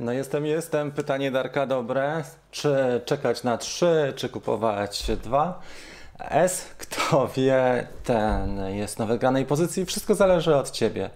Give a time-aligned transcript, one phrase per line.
[0.00, 0.92] No jestem, jestem.
[0.92, 2.24] Pytanie Darka dobre.
[2.50, 5.60] Czy czekać na 3, czy kupować 2?
[6.18, 9.84] S, kto wie, ten jest na wygranej pozycji.
[9.84, 11.10] Wszystko zależy od Ciebie.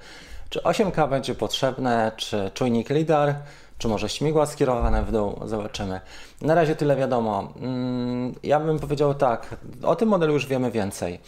[0.51, 3.35] Czy 8K będzie potrzebne, czy czujnik LIDAR,
[3.79, 5.41] czy może śmigła skierowane w dół?
[5.45, 6.01] Zobaczymy.
[6.43, 7.53] Na razie tyle wiadomo.
[7.61, 11.21] Mm, Ja bym powiedział tak, o tym modelu już wiemy więcej,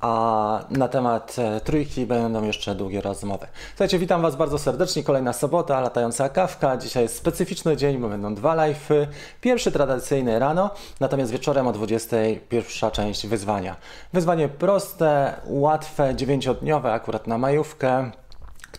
[0.00, 3.46] a na temat e, trójki będą jeszcze długie rozmowy.
[3.70, 5.02] Słuchajcie, witam Was bardzo serdecznie.
[5.02, 6.76] Kolejna sobota, latająca kawka.
[6.76, 9.06] Dzisiaj jest specyficzny dzień, bo będą dwa live'y.
[9.40, 12.16] Pierwszy tradycyjny rano, natomiast wieczorem o 20
[12.48, 13.76] pierwsza część wyzwania.
[14.12, 18.10] Wyzwanie proste, łatwe, dziewięciodniowe, akurat na majówkę.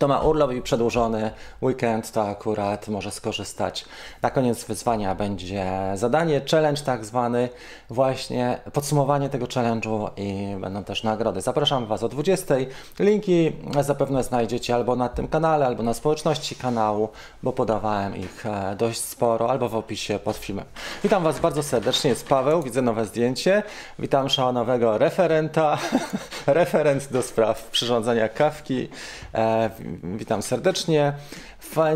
[0.02, 3.86] Kto ma urlop i przedłużony weekend, to akurat może skorzystać.
[4.22, 5.66] Na koniec wyzwania będzie
[5.96, 7.50] zadanie, challenge tak zwany,
[7.90, 11.42] właśnie podsumowanie tego challenge'u i będą też nagrody.
[11.42, 12.56] Zapraszam Was o 20.
[13.00, 13.52] Linki
[13.82, 17.10] zapewne znajdziecie albo na tym kanale, albo na społeczności kanału,
[17.44, 20.66] bo podawałem ich e, dość sporo, albo w opisie pod filmem.
[21.04, 23.64] Witam Was bardzo serdecznie, jest Paweł, widzę nowe zdjęcie.
[24.00, 25.78] Witam szanownego referenta,
[26.48, 28.90] referent do spraw przyrządzania kawki.
[30.04, 31.14] Witam serdecznie.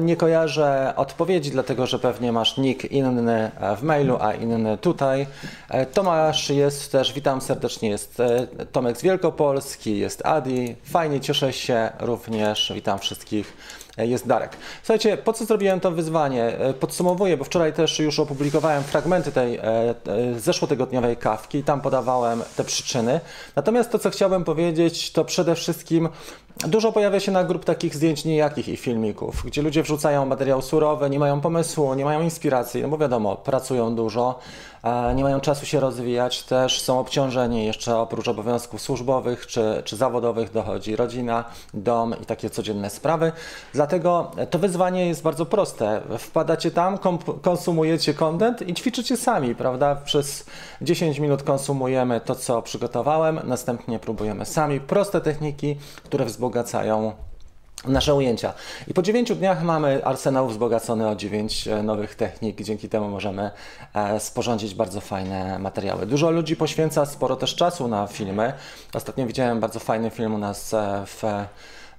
[0.02, 5.28] Nie kojarzę odpowiedzi, dlatego że pewnie masz nick inny w mailu, a inny tutaj.
[5.70, 10.76] E, Tomasz jest też, witam serdecznie, jest e, Tomek z Wielkopolski, jest Adi.
[10.84, 13.54] Fajnie, cieszę się również, witam wszystkich.
[13.98, 14.58] E, Jest Darek.
[14.84, 16.58] Słuchajcie, po co zrobiłem to wyzwanie?
[16.80, 19.60] Podsumowuję, bo wczoraj też już opublikowałem fragmenty tej
[20.38, 23.20] zeszłotygodniowej kawki, tam podawałem te przyczyny.
[23.56, 26.10] Natomiast to, co chciałbym powiedzieć, to przede wszystkim
[26.60, 31.10] Dużo pojawia się na grup takich zdjęć nijakich i filmików, gdzie ludzie wrzucają materiał surowy,
[31.10, 34.40] nie mają pomysłu, nie mają inspiracji, no bo wiadomo, pracują dużo,
[34.84, 39.96] e, nie mają czasu się rozwijać, też są obciążeni jeszcze oprócz obowiązków służbowych czy, czy
[39.96, 43.32] zawodowych dochodzi rodzina, dom i takie codzienne sprawy.
[43.74, 46.02] Dlatego to wyzwanie jest bardzo proste.
[46.20, 46.98] Wpadacie tam,
[47.42, 49.96] konsumujecie content i ćwiczycie sami, prawda?
[49.96, 50.46] Przez
[50.82, 54.80] 10 minut konsumujemy to, co przygotowałem, następnie próbujemy sami.
[54.80, 57.14] Proste techniki, które wzbogacają
[57.88, 58.54] nasze ujęcia.
[58.88, 62.62] I po 9 dniach mamy arsenał wzbogacony o 9 nowych technik.
[62.62, 63.52] Dzięki temu możemy
[63.94, 66.06] e, sporządzić bardzo fajne materiały.
[66.06, 68.54] Dużo ludzi poświęca sporo też czasu na filmy.
[68.94, 71.24] Ostatnio widziałem bardzo fajny film u nas e, w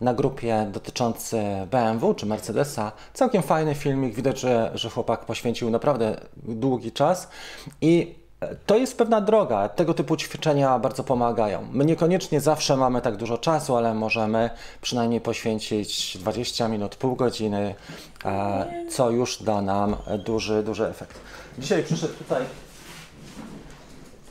[0.00, 2.92] na grupie dotyczący BMW czy Mercedesa.
[3.14, 4.14] Całkiem fajny filmik.
[4.14, 7.28] Widać, że, że chłopak poświęcił naprawdę długi czas
[7.80, 8.25] i
[8.66, 9.68] to jest pewna droga.
[9.68, 11.68] Tego typu ćwiczenia bardzo pomagają.
[11.72, 14.50] My niekoniecznie zawsze mamy tak dużo czasu, ale możemy
[14.82, 17.74] przynajmniej poświęcić 20 minut, pół godziny,
[18.24, 21.20] e, co już da nam duży, duży efekt.
[21.58, 22.42] Dzisiaj przyszedł tutaj.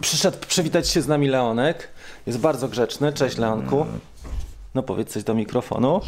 [0.02, 1.90] Przyszedł przywitać się z nami Leonek.
[2.28, 3.14] Jest bardzo grzeczny.
[3.14, 3.86] Cześć Leonku.
[4.76, 6.02] No powiedz coś do mikrofonu.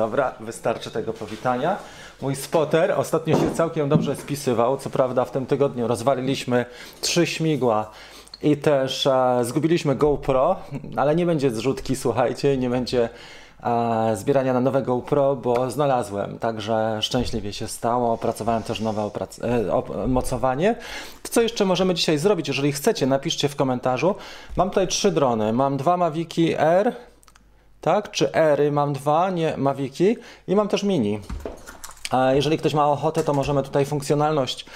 [0.00, 1.76] Dobra, wystarczy tego powitania.
[2.22, 4.76] Mój spotter ostatnio się całkiem dobrze spisywał.
[4.78, 6.64] Co prawda w tym tygodniu rozwaliliśmy
[7.00, 7.90] trzy śmigła
[8.42, 10.56] i też e, zgubiliśmy GoPro,
[10.96, 13.08] ale nie będzie zrzutki, słuchajcie, nie będzie
[13.62, 18.12] e, zbierania na nowe GoPro, bo znalazłem, także szczęśliwie się stało.
[18.12, 20.74] Opracowałem też nowe oprac- e, op- mocowanie.
[21.22, 22.48] To co jeszcze możemy dzisiaj zrobić?
[22.48, 24.14] Jeżeli chcecie, napiszcie w komentarzu.
[24.56, 25.52] Mam tutaj trzy drony.
[25.52, 26.92] Mam dwa Maviki R,
[27.80, 28.10] tak?
[28.10, 30.16] Czy Ery mam dwa, nie Maviki
[30.48, 31.20] i mam też Mini.
[32.10, 34.66] A jeżeli ktoś ma ochotę, to możemy tutaj funkcjonalność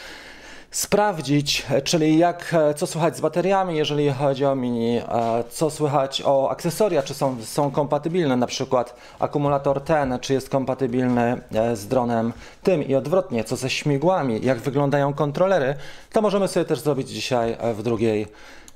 [0.75, 5.03] sprawdzić, czyli jak, e, co słychać z bateriami, jeżeli chodzi o mini, e,
[5.51, 11.41] co słychać o akcesoria, czy są, są kompatybilne, na przykład akumulator ten, czy jest kompatybilny
[11.55, 12.33] e, z dronem
[12.63, 15.75] tym i odwrotnie, co ze śmigłami, jak wyglądają kontrolery,
[16.13, 18.27] to możemy sobie też zrobić dzisiaj w drugiej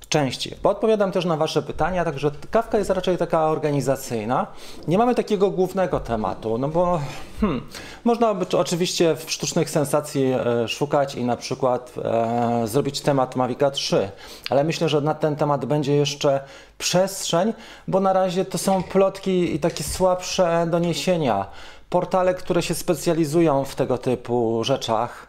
[0.09, 0.55] części.
[0.63, 4.47] Bo odpowiadam też na Wasze pytania, także kawka jest raczej taka organizacyjna.
[4.89, 7.01] Nie mamy takiego głównego tematu, no bo
[7.41, 7.63] hmm,
[8.05, 13.37] można by czy- oczywiście w sztucznych sensacji e, szukać i na przykład e, zrobić temat
[13.37, 14.11] Mavica 3,
[14.51, 16.41] ale myślę, że na ten temat będzie jeszcze
[16.79, 17.53] przestrzeń,
[17.89, 21.47] bo na razie to są plotki i takie słabsze doniesienia.
[21.91, 25.28] Portale, które się specjalizują w tego typu rzeczach,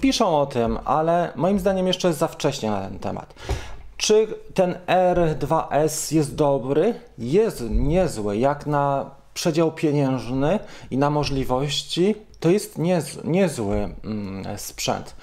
[0.00, 3.34] Piszą o tym, ale moim zdaniem jeszcze jest za wcześnie na ten temat.
[3.96, 6.94] Czy ten R2S jest dobry?
[7.18, 8.36] Jest niezły.
[8.36, 10.58] Jak na przedział pieniężny
[10.90, 15.16] i na możliwości, to jest niez, niezły mm, sprzęt.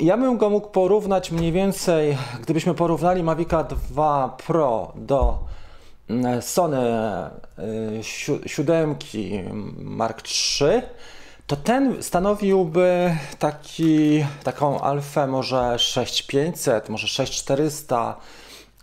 [0.00, 5.38] Ja bym go mógł porównać mniej więcej, gdybyśmy porównali Mavica 2 Pro do
[6.10, 6.78] mm, Sony
[7.98, 9.40] y, si- siódemki
[9.78, 10.22] Mark
[10.60, 10.82] III,
[11.46, 18.16] to ten stanowiłby taki, taką alfę może 6500, może 6400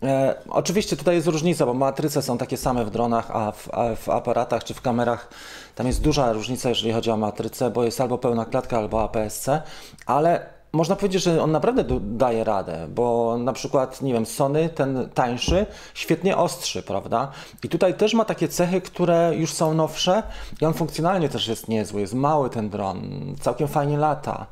[0.04, 3.96] E, oczywiście tutaj jest różnica, bo matryce są takie same w dronach, a w, a
[3.96, 5.30] w, aparatach czy w kamerach
[5.76, 9.62] tam jest duża różnica, jeżeli chodzi o matrycę, bo jest albo pełna klatka, albo APS-C,
[10.06, 15.10] ale można powiedzieć, że on naprawdę daje radę, bo na przykład, nie wiem, Sony, ten
[15.14, 17.32] tańszy, świetnie ostrzy, prawda?
[17.64, 20.24] I tutaj też ma takie cechy, które już są nowsze
[20.62, 23.02] i on funkcjonalnie też jest niezły, jest mały ten dron,
[23.40, 24.48] całkiem fajnie lata.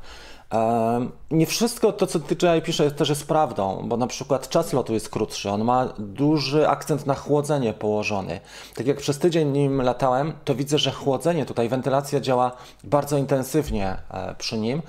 [1.30, 5.08] Nie wszystko to, co DJI pisze, też jest prawdą, bo na przykład czas lotu jest
[5.08, 8.40] krótszy, on ma duży akcent na chłodzenie położony.
[8.74, 12.52] Tak jak przez tydzień nim latałem, to widzę, że chłodzenie tutaj, wentylacja działa
[12.84, 14.82] bardzo intensywnie e, przy nim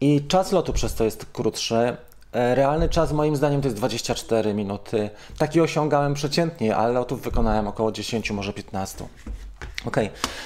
[0.00, 1.96] i czas lotu przez to jest krótszy.
[2.32, 5.10] E, realny czas moim zdaniem to jest 24 minuty.
[5.38, 9.04] Taki osiągałem przeciętnie, ale lotów wykonałem około 10, może 15.
[9.86, 9.96] Ok,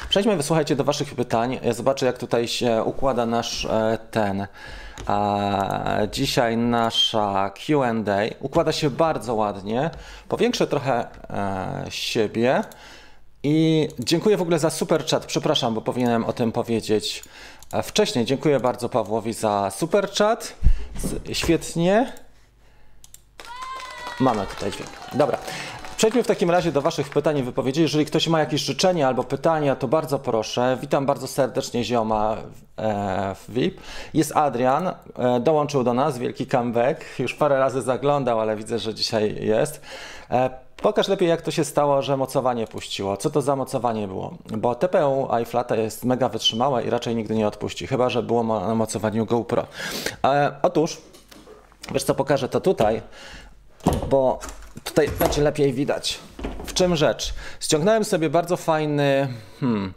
[0.08, 1.58] przejdźmy, wysłuchajcie do Waszych pytań.
[1.62, 4.46] Ja zobaczę, jak tutaj się układa nasz e, ten.
[5.06, 7.93] A dzisiaj nasza QA
[8.40, 9.90] układa się bardzo ładnie.
[10.28, 12.62] Powiększę trochę e, siebie.
[13.43, 15.26] I dziękuję w ogóle za super chat.
[15.26, 17.51] Przepraszam, bo powinienem o tym powiedzieć e,
[17.82, 18.24] wcześniej.
[18.24, 20.54] Dziękuję bardzo Pawłowi za super chat.
[21.32, 22.12] Świetnie.
[24.20, 24.90] Mamy tutaj dźwięk.
[25.12, 25.38] Dobra.
[25.96, 27.82] Przejdźmy w takim razie do Waszych pytań i wypowiedzi.
[27.82, 30.78] Jeżeli ktoś ma jakieś życzenia albo pytania, to bardzo proszę.
[30.80, 32.36] Witam bardzo serdecznie zioma
[32.76, 33.80] e, w VIP.
[34.14, 37.19] Jest Adrian, e, dołączył do nas, wielki comeback.
[37.19, 39.80] Już parę razy zaglądał, ale widzę, że dzisiaj jest.
[40.82, 43.17] E, pokaż lepiej, jak to się stało, że mocowanie puściło.
[43.17, 44.34] Co to za mocowanie było?
[44.58, 48.75] Bo TPU iFlata jest mega wytrzymałe i raczej nigdy nie odpuści, chyba że było na
[48.75, 49.67] mocowaniu GoPro.
[50.62, 51.02] otóż,
[51.93, 53.02] wiesz co, pokażę to tutaj,
[54.11, 54.38] bo
[54.84, 56.19] Tutaj będzie lepiej widać.
[56.67, 57.34] W czym rzecz?
[57.61, 59.29] Ściągnąłem sobie bardzo fajny.
[59.61, 59.94] Hmm,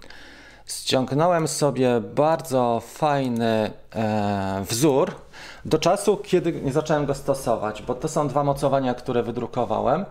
[0.65, 5.11] ściągnąłem sobie bardzo fajny e, wzór
[5.65, 10.05] do czasu, kiedy nie zacząłem go stosować, bo to są dwa mocowania, które wydrukowałem.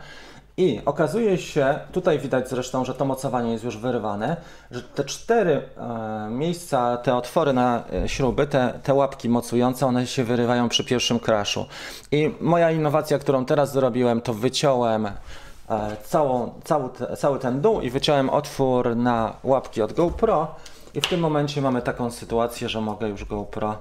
[0.57, 4.37] I okazuje się, tutaj widać zresztą, że to mocowanie jest już wyrywane,
[4.71, 10.07] że te cztery e, miejsca, te otwory na e, śruby, te, te łapki mocujące, one
[10.07, 11.67] się wyrywają przy pierwszym crashu.
[12.13, 15.13] I moja innowacja, którą teraz zrobiłem, to wyciąłem e,
[16.05, 20.55] całą, cały, cały ten dół i wyciąłem otwór na łapki od GoPro
[20.95, 23.79] i w tym momencie mamy taką sytuację, że mogę już GoPro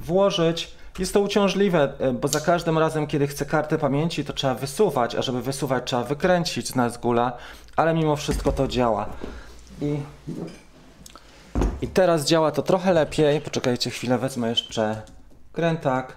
[0.00, 4.54] włożyć jest to uciążliwe, e, bo za każdym razem, kiedy chcę kartę pamięci, to trzeba
[4.54, 7.32] wysuwać, a żeby wysuwać, trzeba wykręcić z Nazgula,
[7.76, 9.06] ale mimo wszystko to działa.
[9.82, 9.96] I,
[11.82, 13.40] I teraz działa to trochę lepiej.
[13.40, 15.02] Poczekajcie chwilę, wezmę jeszcze
[15.52, 16.16] krętak.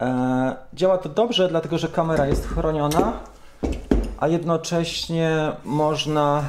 [0.00, 3.12] E, działa to dobrze, dlatego że kamera jest chroniona,
[4.18, 6.44] a jednocześnie można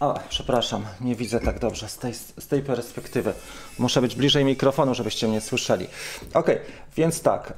[0.00, 3.32] o, przepraszam, nie widzę tak dobrze z tej, z tej perspektywy.
[3.78, 5.86] Muszę być bliżej mikrofonu, żebyście mnie słyszeli.
[6.34, 6.46] Ok,
[6.96, 7.52] więc tak.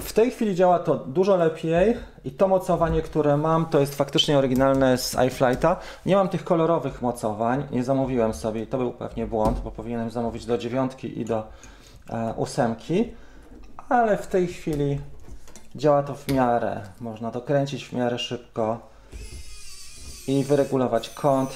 [0.00, 4.38] W tej chwili działa to dużo lepiej i to mocowanie, które mam, to jest faktycznie
[4.38, 5.76] oryginalne z iFlighta.
[6.06, 10.46] Nie mam tych kolorowych mocowań, nie zamówiłem sobie to był pewnie błąd, bo powinienem zamówić
[10.46, 11.46] do dziewiątki i do
[12.10, 13.12] e, ósemki,
[13.88, 15.00] ale w tej chwili
[15.74, 16.80] działa to w miarę.
[17.00, 18.78] Można dokręcić w miarę szybko
[20.28, 21.50] i wyregulować kąt.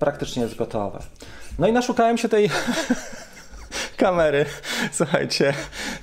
[0.00, 0.98] Praktycznie jest gotowe.
[1.58, 2.50] No i naszukałem się tej
[3.96, 4.46] kamery.
[4.92, 5.54] Słuchajcie,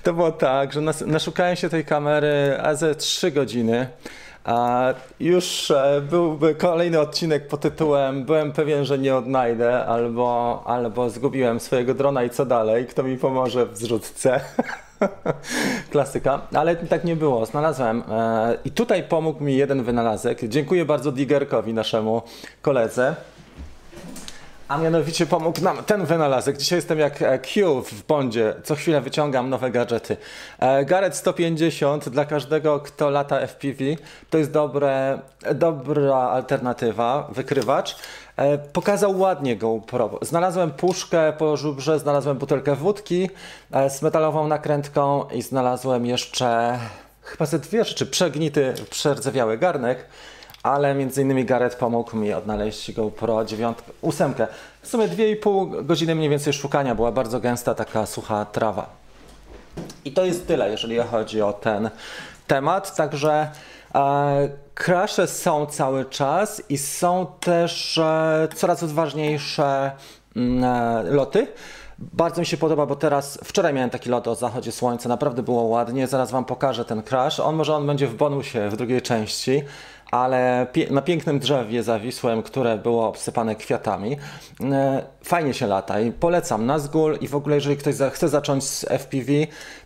[0.03, 3.87] to było tak, że nas, naszukałem się tej kamery a ze 3 godziny.
[4.43, 11.09] A już e, byłby kolejny odcinek pod tytułem Byłem pewien, że nie odnajdę, albo, albo
[11.09, 12.85] zgubiłem swojego drona i co dalej?
[12.85, 14.39] Kto mi pomoże w zrzutce?
[15.91, 17.45] Klasyka, ale tak nie było.
[17.45, 20.39] Znalazłem e, i tutaj pomógł mi jeden wynalazek.
[20.47, 22.21] Dziękuję bardzo Digerkowi, naszemu
[22.61, 23.15] koledze.
[24.67, 26.57] A mianowicie pomógł nam ten wynalazek.
[26.57, 28.53] Dzisiaj jestem jak e, Q w Bondzie.
[28.63, 30.17] Co chwilę wyciągam nowe gadżety.
[30.59, 33.83] E, Garrett 150 dla każdego, kto lata FPV.
[34.29, 35.19] To jest dobre,
[35.55, 37.95] dobra alternatywa, wykrywacz.
[38.37, 40.19] E, pokazał ładnie GoPro.
[40.21, 43.29] Znalazłem puszkę po żubrze, znalazłem butelkę wódki
[43.89, 46.79] z metalową nakrętką i znalazłem jeszcze
[47.21, 48.05] chyba ze dwie rzeczy.
[48.05, 50.05] Przegnity, przerdzewiały garnek
[50.63, 54.33] ale między innymi Gareth pomógł mi odnaleźć GoPro 9, 8.
[54.81, 58.89] W sumie 2,5 godziny mniej więcej szukania, była bardzo gęsta taka sucha trawa.
[60.05, 61.89] I to jest tyle, jeżeli chodzi o ten
[62.47, 63.51] temat, także
[63.95, 69.91] e, crashe są cały czas i są też e, coraz odważniejsze
[70.35, 71.47] mm, e, loty.
[71.99, 75.61] Bardzo mi się podoba, bo teraz, wczoraj miałem taki lot o zachodzie słońca, naprawdę było
[75.61, 77.39] ładnie, zaraz Wam pokażę ten crash.
[77.39, 79.63] On może on będzie w bonusie w drugiej części,
[80.11, 84.17] ale pie na pięknym drzewie zawisłem, które było obsypane kwiatami.
[84.61, 88.85] E, fajnie się lata i polecam Nazgul i w ogóle jeżeli ktoś chce zacząć z
[88.85, 89.31] FPV,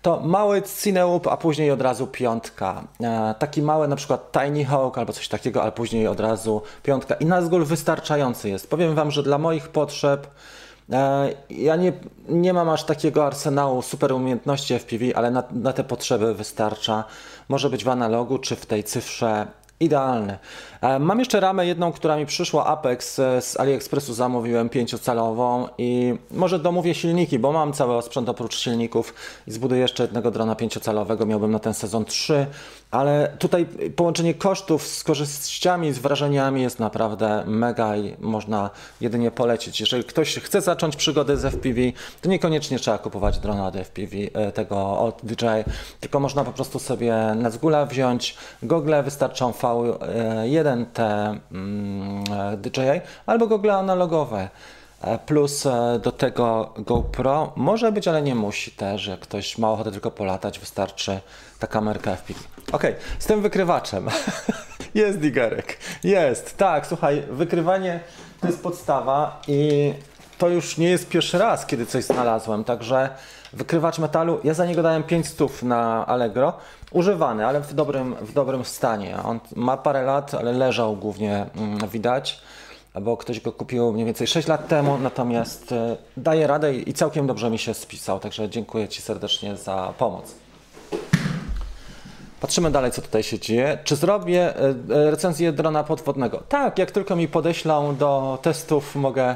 [0.01, 2.84] to mały Cineloop, a później od razu piątka.
[3.04, 7.16] E, taki mały na przykład Tiny Hawk albo coś takiego, ale później od razu piątka
[7.16, 8.70] i Nazgul wystarczający jest.
[8.70, 10.28] Powiem Wam, że dla moich potrzeb
[10.92, 11.94] e, ja nie,
[12.30, 17.04] nie mam aż takiego arsenału super umiejętności FPV, ale na, na te potrzeby wystarcza.
[17.50, 19.48] Może być w analogu czy w tej cyfrze
[19.82, 20.38] idealny.
[20.82, 26.14] E, mam jeszcze ramę jedną, która mi przyszła, Apex e, z AliExpressu zamówiłem pięciocalową i
[26.32, 29.14] może domówię silniki, bo mam cały sprzęt oprócz silników
[29.48, 32.46] i zbuduję jeszcze jednego drona pięciocalowego, miałbym na ten sezon trzy,
[32.92, 38.70] ale tutaj połączenie kosztów z korzyściami, z wrażeniami jest naprawdę mega i można
[39.02, 39.80] jedynie polecić.
[39.80, 41.82] Jeżeli ktoś chce zacząć przygodę z FPV,
[42.22, 46.80] to niekoniecznie trzeba kupować drona od FPV, e, tego od DJI, tylko można po prostu
[46.80, 52.24] sobie na zgula wziąć, gogle wystarczą V1 te mm,
[52.58, 54.50] DJI albo gogle analogowe.
[55.01, 59.08] E, plus e, do tego GoPro może być, ale nie musi też.
[59.08, 61.20] Jak ktoś ma ochotę tylko polatać, wystarczy
[61.60, 62.40] ta kamerka FPV.
[62.72, 62.84] Ok,
[63.20, 64.08] z tym wykrywaczem.
[64.96, 65.78] jest digerek.
[66.04, 68.00] Jest, tak, słuchaj, wykrywanie
[68.42, 69.94] to jest podstawa i
[70.38, 73.10] to już nie jest pierwszy raz, kiedy coś znalazłem, także
[73.53, 76.53] wykrywacz metalu, ja za niego dałem 5 stów na Allegro,
[76.91, 79.17] używany, ale w dobrym, w dobrym stanie.
[79.24, 82.41] On ma parę lat, ale leżał głównie, mm, widać,
[83.01, 87.27] bo ktoś go kupił mniej więcej 6 lat temu, natomiast e, daje radę i całkiem
[87.27, 90.36] dobrze mi się spisał, także dziękuję Ci serdecznie za pomoc.
[92.41, 93.77] Patrzymy dalej, co tutaj się dzieje.
[93.84, 96.43] Czy zrobię e, e, recenzję drona podwodnego?
[96.50, 99.36] Tak, jak tylko mi podeślą do testów, mogę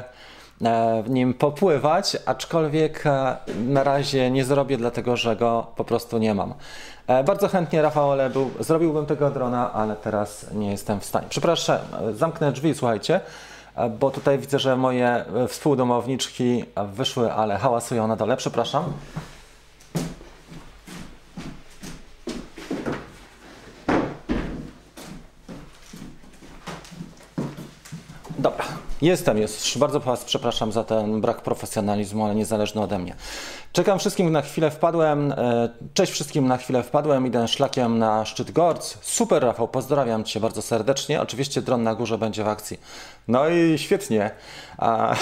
[1.04, 3.36] w nim popływać, aczkolwiek e,
[3.66, 6.54] na razie nie zrobię, dlatego że go po prostu nie mam.
[7.06, 11.26] E, bardzo chętnie, Rafał był, zrobiłbym tego drona, ale teraz nie jestem w stanie.
[11.28, 11.78] Przepraszam,
[12.12, 13.20] zamknę drzwi, słuchajcie,
[13.98, 18.36] bo tutaj widzę, że moje współdomowniczki wyszły, ale hałasują na dole.
[18.36, 18.84] Przepraszam.
[28.38, 28.64] Dobra,
[29.02, 29.78] jestem, jest.
[29.78, 33.14] Bardzo Was przepraszam za ten brak profesjonalizmu, ale niezależny ode mnie.
[33.72, 35.32] Czekam wszystkim na chwilę wpadłem.
[35.32, 37.26] E, cześć wszystkim na chwilę wpadłem.
[37.26, 38.96] Idę szlakiem na szczyt Gorc.
[39.02, 41.20] Super, Rafał, pozdrawiam Cię bardzo serdecznie.
[41.20, 42.80] Oczywiście dron na górze będzie w akcji.
[43.28, 44.30] No i świetnie.
[44.78, 45.14] A...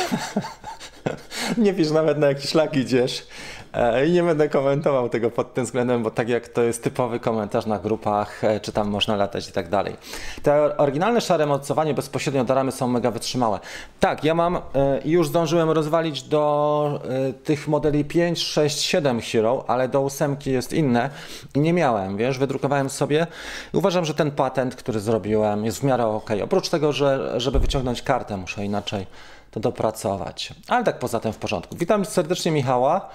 [1.58, 3.26] nie pisz nawet na jaki szlak idziesz.
[3.74, 7.20] E, I nie będę komentował tego pod tym względem, bo tak jak to jest typowy
[7.20, 9.96] komentarz na grupach, e, czy tam można latać i tak dalej.
[10.42, 13.60] Te oryginalne szare mocowanie bezpośrednio do ramy są mega wytrzymałe.
[14.00, 14.58] Tak, ja mam
[15.04, 17.00] i już zdążyłem rozwalić do
[17.44, 21.10] tych modeli 5, 6, 7 Hero, ale do ósemki jest inne
[21.54, 23.26] i nie miałem, wiesz, wydrukowałem sobie.
[23.72, 26.30] Uważam, że ten patent, który zrobiłem jest w miarę ok.
[26.44, 29.06] Oprócz tego, że żeby wyciągnąć kartę muszę inaczej
[29.54, 30.54] to dopracować.
[30.68, 31.76] Ale tak poza tym w porządku.
[31.76, 33.08] Witam serdecznie Michała.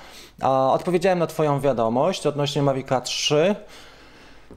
[0.72, 3.56] Odpowiedziałem na Twoją wiadomość odnośnie Mavica 3.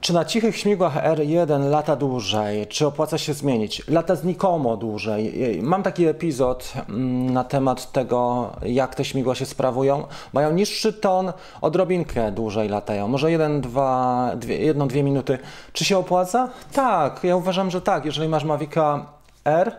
[0.01, 2.67] Czy na cichych śmigłach R1 lata dłużej?
[2.67, 3.87] Czy opłaca się zmienić?
[3.87, 5.59] Lata znikomo dłużej.
[5.61, 10.07] Mam taki epizod mm, na temat tego, jak te śmigła się sprawują.
[10.33, 13.07] Mają niższy ton, odrobinkę dłużej latają.
[13.07, 15.39] Może jeden, dwa, dwie, jedną, dwie minuty.
[15.73, 16.49] Czy się opłaca?
[16.73, 18.05] Tak, ja uważam, że tak.
[18.05, 19.05] Jeżeli masz Mavica
[19.45, 19.75] R,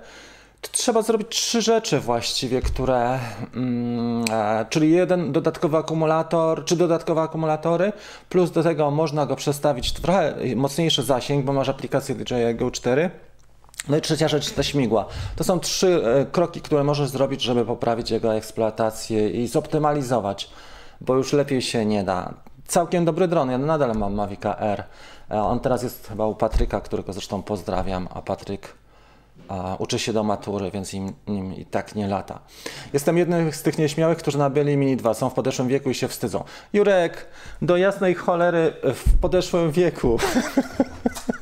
[0.69, 3.19] trzeba zrobić trzy rzeczy właściwie, które,
[3.55, 7.93] mm, e, czyli jeden dodatkowy akumulator, czy dodatkowe akumulatory,
[8.29, 13.11] plus do tego można go przestawić trochę mocniejszy zasięg, bo masz aplikację DJI Go 4.
[13.89, 15.07] No i trzecia rzecz, te śmigła.
[15.37, 20.51] To są trzy e, kroki, które możesz zrobić, żeby poprawić jego eksploatację i zoptymalizować,
[21.01, 22.35] bo już lepiej się nie da.
[22.67, 24.85] Całkiem dobry dron, ja nadal mam Mavica R.
[25.31, 28.84] E, on teraz jest chyba u Patryka, którego zresztą pozdrawiam, a Patryk
[29.49, 32.41] a uczy się do matury, więc im, im, i tak nie lata.
[32.93, 36.09] Jestem jednym z tych nieśmiałych, którzy nabyli Mini 2, są w podeszłym wieku i się
[36.09, 36.45] wstydzą.
[36.73, 37.27] Jurek,
[37.63, 40.19] do jasnej cholery w podeszłym wieku.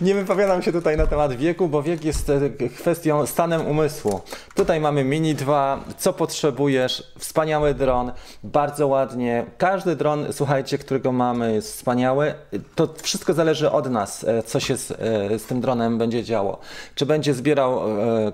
[0.00, 4.20] Nie wypowiadam się tutaj na temat wieku, bo wiek jest e, kwestią stanem umysłu.
[4.54, 8.12] Tutaj mamy Mini 2, co potrzebujesz, wspaniały dron,
[8.44, 9.46] bardzo ładnie.
[9.58, 12.34] Każdy dron, słuchajcie, którego mamy jest wspaniały.
[12.74, 16.58] To wszystko zależy od nas, e, co się z, e, z tym dronem będzie działo.
[16.94, 17.80] Czy będzie zbierał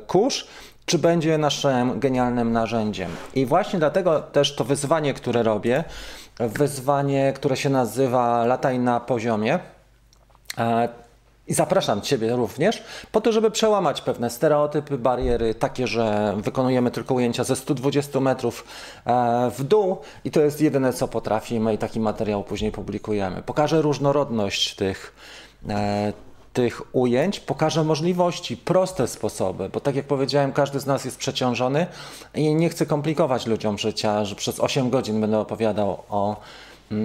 [0.06, 0.46] kurz,
[0.86, 3.10] czy będzie naszym genialnym narzędziem.
[3.34, 5.84] I właśnie dlatego też to wyzwanie, które robię,
[6.38, 9.58] wyzwanie, które się nazywa Lataj na poziomie,
[11.50, 17.14] i zapraszam Ciebie również po to, żeby przełamać pewne stereotypy, bariery, takie, że wykonujemy tylko
[17.14, 18.64] ujęcia ze 120 metrów
[19.06, 23.42] e, w dół i to jest jedyne, co potrafimy i taki materiał później publikujemy.
[23.42, 25.14] Pokażę różnorodność tych,
[25.68, 26.12] e,
[26.52, 31.86] tych ujęć, pokażę możliwości, proste sposoby, bo tak jak powiedziałem, każdy z nas jest przeciążony
[32.34, 36.36] i nie chcę komplikować ludziom życia, że przez 8 godzin będę opowiadał o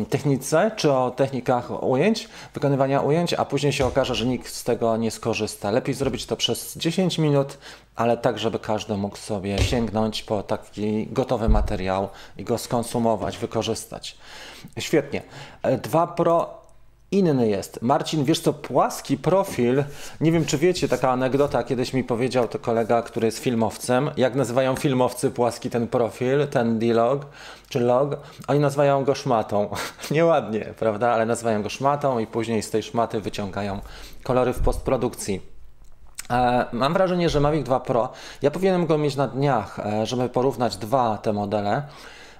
[0.09, 4.97] technice czy o technikach ujęć, wykonywania ujęć, a później się okaże, że nikt z tego
[4.97, 5.71] nie skorzysta.
[5.71, 7.57] Lepiej zrobić to przez 10 minut,
[7.95, 14.17] ale tak, żeby każdy mógł sobie sięgnąć po taki gotowy materiał i go skonsumować, wykorzystać.
[14.79, 15.21] Świetnie.
[15.81, 16.64] 2 Pro
[17.11, 17.81] inny jest.
[17.81, 19.83] Marcin, wiesz co, płaski profil,
[20.21, 24.35] nie wiem czy wiecie, taka anegdota, kiedyś mi powiedział to kolega, który jest filmowcem, jak
[24.35, 27.25] nazywają filmowcy płaski ten profil, ten D-log,
[27.69, 29.69] czy log, oni nazywają go szmatą.
[30.11, 33.79] Nieładnie, prawda, ale nazywają go szmatą i później z tej szmaty wyciągają
[34.23, 35.55] kolory w postprodukcji.
[36.29, 38.09] E, mam wrażenie, że Mavic 2 Pro,
[38.41, 41.83] ja powinienem go mieć na dniach, e, żeby porównać dwa te modele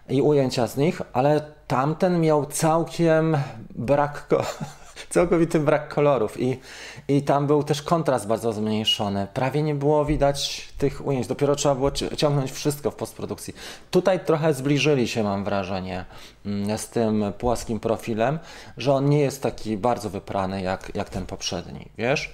[0.09, 3.38] i ujęcia z nich, ale tamten miał całkiem
[3.75, 4.27] brak,
[5.09, 6.59] całkowity brak kolorów i,
[7.07, 9.27] i tam był też kontrast bardzo zmniejszony.
[9.33, 13.55] Prawie nie było widać tych ujęć, dopiero trzeba było ciągnąć wszystko w postprodukcji.
[13.91, 16.05] Tutaj trochę zbliżyli się, mam wrażenie,
[16.45, 18.39] mm, z tym płaskim profilem,
[18.77, 22.33] że on nie jest taki bardzo wyprany jak, jak ten poprzedni, wiesz?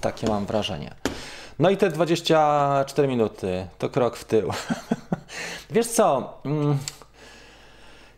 [0.00, 0.94] Takie mam wrażenie.
[1.58, 4.50] No i te 24 minuty to krok w tył.
[5.70, 6.34] Wiesz co?
[6.44, 6.78] Mm,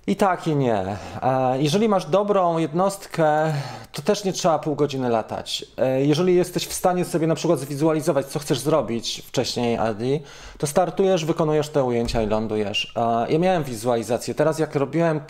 [0.07, 0.97] I tak i nie.
[1.23, 3.53] E, jeżeli masz dobrą jednostkę,
[3.93, 5.65] to też nie trzeba pół godziny latać.
[5.79, 10.21] E, jeżeli jesteś w stanie sobie na przykład zwizualizować, co chcesz zrobić wcześniej, Adi,
[10.59, 12.93] to startujesz, wykonujesz te ujęcia i lądujesz.
[12.97, 14.35] E, ja miałem wizualizację.
[14.35, 15.21] Teraz jak robiłem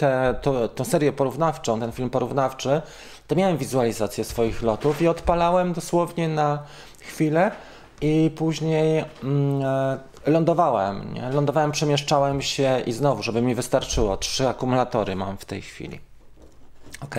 [0.75, 2.83] tę serię porównawczą, ten film porównawczy,
[3.27, 6.63] to miałem wizualizację swoich lotów i odpalałem dosłownie na
[7.01, 7.51] chwilę
[8.01, 9.63] i później mm,
[10.27, 11.15] lądowałem.
[11.15, 11.31] Nie?
[11.31, 14.17] Lądowałem, przemieszczałem się i znowu, żeby mi wystarczyło.
[14.17, 16.01] Trzy akumulatory mam w tej chwili.
[17.01, 17.17] Ok.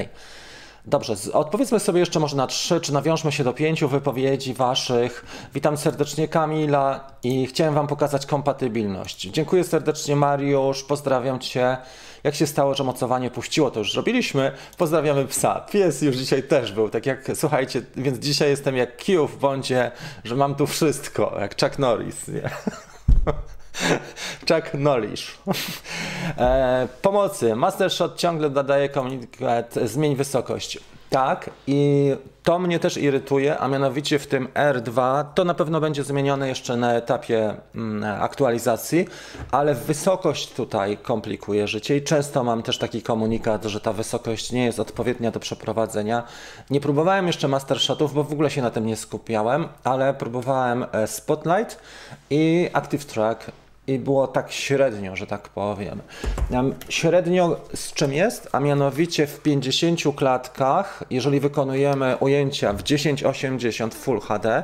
[0.85, 5.25] Dobrze, odpowiedzmy sobie jeszcze może na trzy, czy nawiążmy się do pięciu wypowiedzi Waszych.
[5.53, 9.21] Witam serdecznie Kamila i chciałem Wam pokazać kompatybilność.
[9.21, 11.77] Dziękuję serdecznie Mariusz, pozdrawiam Cię.
[12.23, 14.51] Jak się stało, że mocowanie puściło, to już zrobiliśmy.
[14.77, 15.65] Pozdrawiamy psa.
[15.71, 19.91] Pies już dzisiaj też był, tak jak, słuchajcie, więc dzisiaj jestem jak Q w bądzie,
[20.23, 22.49] że mam tu wszystko, jak Chuck Norris, nie?
[24.47, 25.21] Chuck Norris.
[26.37, 27.55] E, pomocy.
[27.55, 30.79] Mastershot ciągle dodaje komunikat zmień wysokość.
[31.13, 32.11] Tak, i
[32.43, 36.77] to mnie też irytuje, a mianowicie w tym R2 to na pewno będzie zmienione jeszcze
[36.77, 39.07] na etapie mm, aktualizacji,
[39.51, 44.65] ale wysokość tutaj komplikuje życie i często mam też taki komunikat, że ta wysokość nie
[44.65, 46.23] jest odpowiednia do przeprowadzenia.
[46.69, 50.85] Nie próbowałem jeszcze master shotów, bo w ogóle się na tym nie skupiałem, ale próbowałem
[50.91, 51.79] e, Spotlight
[52.29, 53.51] i Active Track
[53.87, 56.01] i było tak średnio, że tak powiem.
[56.89, 58.49] Średnio z czym jest?
[58.51, 64.63] A mianowicie w 50 klatkach, jeżeli wykonujemy ujęcia w 1080 Full HD,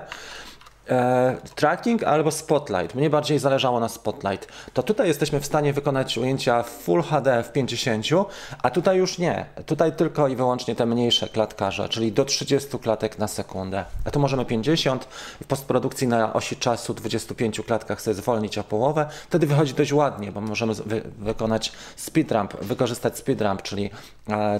[0.89, 2.95] e, tracking albo spotlight.
[2.95, 4.47] Mnie bardziej zależało na spotlight.
[4.73, 8.05] To tutaj jesteśmy w stanie wykonać ujęcia Full HD w 50,
[8.63, 9.45] a tutaj już nie.
[9.65, 13.85] Tutaj tylko i wyłącznie te mniejsze klatkarze, czyli do 30 klatek na sekundę.
[14.05, 15.07] A tu możemy 50
[15.43, 19.05] w postprodukcji na osi czasu 25 klatkach sobie zwolnić o połowę.
[19.27, 23.89] Wtedy wychodzi dość ładnie, bo możemy wy wykonać speed ramp, wykorzystać speed ramp, czyli
[24.29, 24.59] e,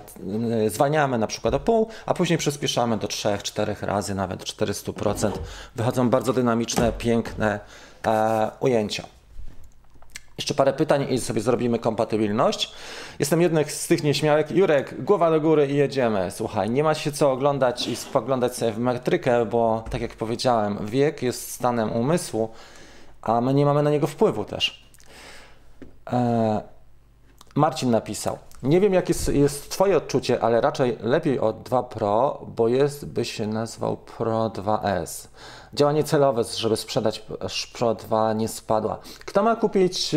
[0.70, 5.32] zwalniamy na przykład o pół, a później przyspieszamy do 3-4 razy, nawet 400%.
[5.76, 7.60] Wychodzą bardzo bardzo dynamiczne, piękne
[8.08, 9.04] e, ujęcia.
[10.38, 12.74] Jeszcze parę pytań i sobie zrobimy kompatybilność.
[13.20, 14.52] Jestem jednym z tych nieśmiałek.
[14.52, 16.32] Jurek, głowa do góry i jedziemy.
[16.32, 20.86] Słuchaj, nie ma się co oglądać i spoglądać sobie w metrykę, bo tak jak powiedziałem,
[20.86, 22.50] wiek jest stanem umysłu,
[23.22, 24.90] a my nie mamy na niego wpływu też.
[26.12, 26.62] E,
[27.56, 28.38] Marcin napisał.
[28.64, 33.06] Nie wiem, jakie jest, jest Twoje odczucie, ale raczej lepiej od 2 Pro, bo jest,
[33.06, 35.28] by się nazwał Pro 2S.
[35.74, 37.26] Działanie celowe, żeby sprzedać
[38.08, 38.98] 2 nie spadła.
[39.26, 40.16] Kto ma kupić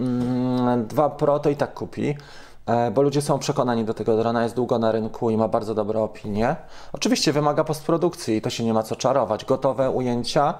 [0.00, 2.16] mm, 2 Pro, to i tak kupi,
[2.66, 5.74] e, bo ludzie są przekonani do tego drona, jest długo na rynku i ma bardzo
[5.74, 6.56] dobre opinie.
[6.92, 9.44] Oczywiście wymaga postprodukcji i to się nie ma co czarować.
[9.44, 10.54] Gotowe ujęcia.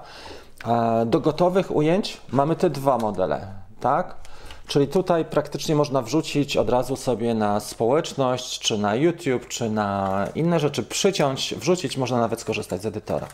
[0.66, 3.46] E, do gotowych ujęć mamy te dwa modele,
[3.80, 4.25] tak?
[4.66, 10.28] Czyli tutaj praktycznie można wrzucić od razu sobie na społeczność, czy na YouTube, czy na
[10.34, 13.26] inne rzeczy, przyciąć, wrzucić, można nawet skorzystać z edytora.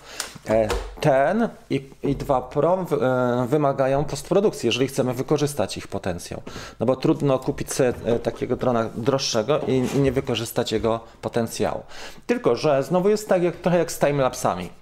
[0.48, 0.68] E,
[1.00, 6.42] ten i, i 2 Pro e, wymagają postprodukcji, jeżeli chcemy wykorzystać ich potencjał.
[6.80, 11.82] No bo trudno kupić sobie e, takiego drona droższego i, nie wykorzystać jego potencjału.
[12.26, 14.81] Tylko, że znowu jest tak jak, trochę jak z timelapsami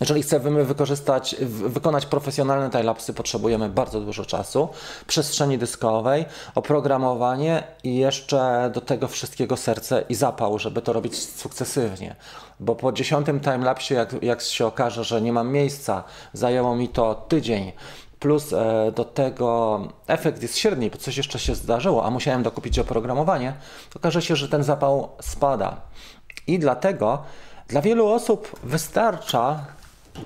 [0.00, 4.68] Jeżeli chcemy wykorzystać, wykonać profesjonalne timelapsy, potrzebujemy bardzo dużo czasu,
[5.06, 12.16] przestrzeni dyskowej, oprogramowanie i jeszcze do tego wszystkiego serce i zapał, żeby to robić sukcesywnie.
[12.60, 17.14] Bo po dziesiątym timelapsie, jak, jak się okaże, że nie mam miejsca, zajęło mi to
[17.14, 17.72] tydzień,
[18.18, 22.78] plus e, do tego efekt jest średni, bo coś jeszcze się zdarzyło, a musiałem dokupić
[22.78, 23.54] oprogramowanie,
[23.96, 25.80] okaże się, że ten zapał spada.
[26.46, 27.22] I dlatego
[27.68, 29.66] dla wielu osób wystarcza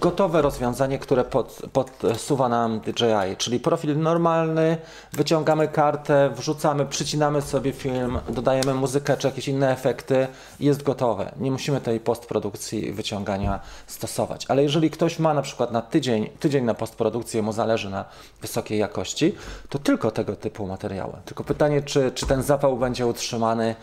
[0.01, 4.77] gotowe rozwiązanie, które pod, podsuwa nam DJI, czyli profil normalny,
[5.13, 10.27] wyciągamy kartę, wrzucamy, przycinamy sobie film, dodajemy muzykę czy jakieś inne efekty
[10.61, 11.33] jest gotowe.
[11.37, 14.47] Nie musimy tej postprodukcji wyciągania stosować.
[14.49, 18.05] Ale jeżeli ktoś ma na przykład na tydzień, tydzień na postprodukcję, mu zależy na
[18.41, 19.35] wysokiej jakości,
[19.69, 21.13] to tylko tego typu materiały.
[21.25, 23.75] Tylko pytanie, czy, czy ten zapał będzie utrzymany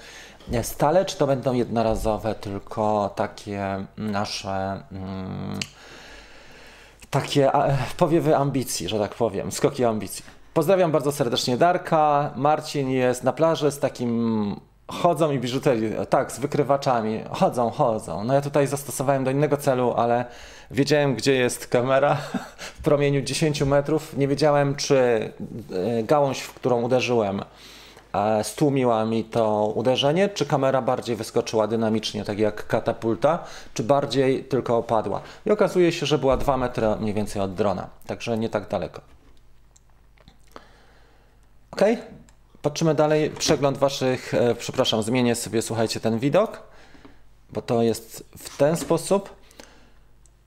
[0.64, 4.84] stale, czy to będą jednorazowe, tylko takie nasze...
[4.92, 5.60] Mm,
[7.10, 7.52] takie
[7.98, 10.26] powiewy ambicji, że tak powiem, skoki ambicji.
[10.54, 12.32] Pozdrawiam bardzo serdecznie Darka.
[12.36, 14.56] Marcin jest na plaży z takim
[14.88, 17.22] chodzą i biżuterią, tak, z wykrywaczami.
[17.32, 18.24] Chodzą, chodzą.
[18.24, 20.26] No ja tutaj zastosowałem do innego celu, ale
[20.72, 22.18] wiedziałem, gdzie jest kamera
[22.78, 24.18] w promieniu 10 metrów.
[24.18, 27.42] Nie wiedziałem, czy e, gałąź, w którą uderzyłem,
[28.44, 33.44] stłumiła mi to uderzenie, czy kamera bardziej wyskoczyła dynamicznie, tak jak katapulta,
[33.74, 35.22] czy bardziej tylko opadła.
[35.46, 39.02] I okazuje się, że była 2 metry mniej więcej od drona, także nie tak daleko.
[41.72, 41.82] Ok,
[42.62, 43.30] patrzymy dalej.
[43.30, 46.64] Przegląd Waszych, e, przepraszam, zmienię sobie, słuchajcie, ten widok,
[47.50, 49.39] bo to jest w ten sposób.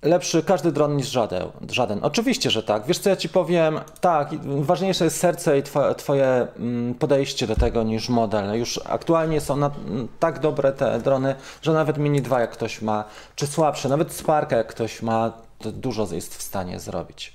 [0.02, 1.98] Lepszy każdy dron niż żaden, żaden.
[2.02, 2.86] Oczywiście, że tak.
[2.86, 3.80] Wiesz co ja ci powiem?
[4.00, 8.58] Tak, ważniejsze jest serce i twoje, twoje mm, podejście do tego niż model.
[8.58, 9.70] Już aktualnie są na,
[10.18, 13.04] tak dobre te drony, że nawet Mini 2 jak ktoś ma,
[13.36, 17.32] czy słabsze, nawet Sparka jak ktoś ma, to dużo jest w stanie zrobić.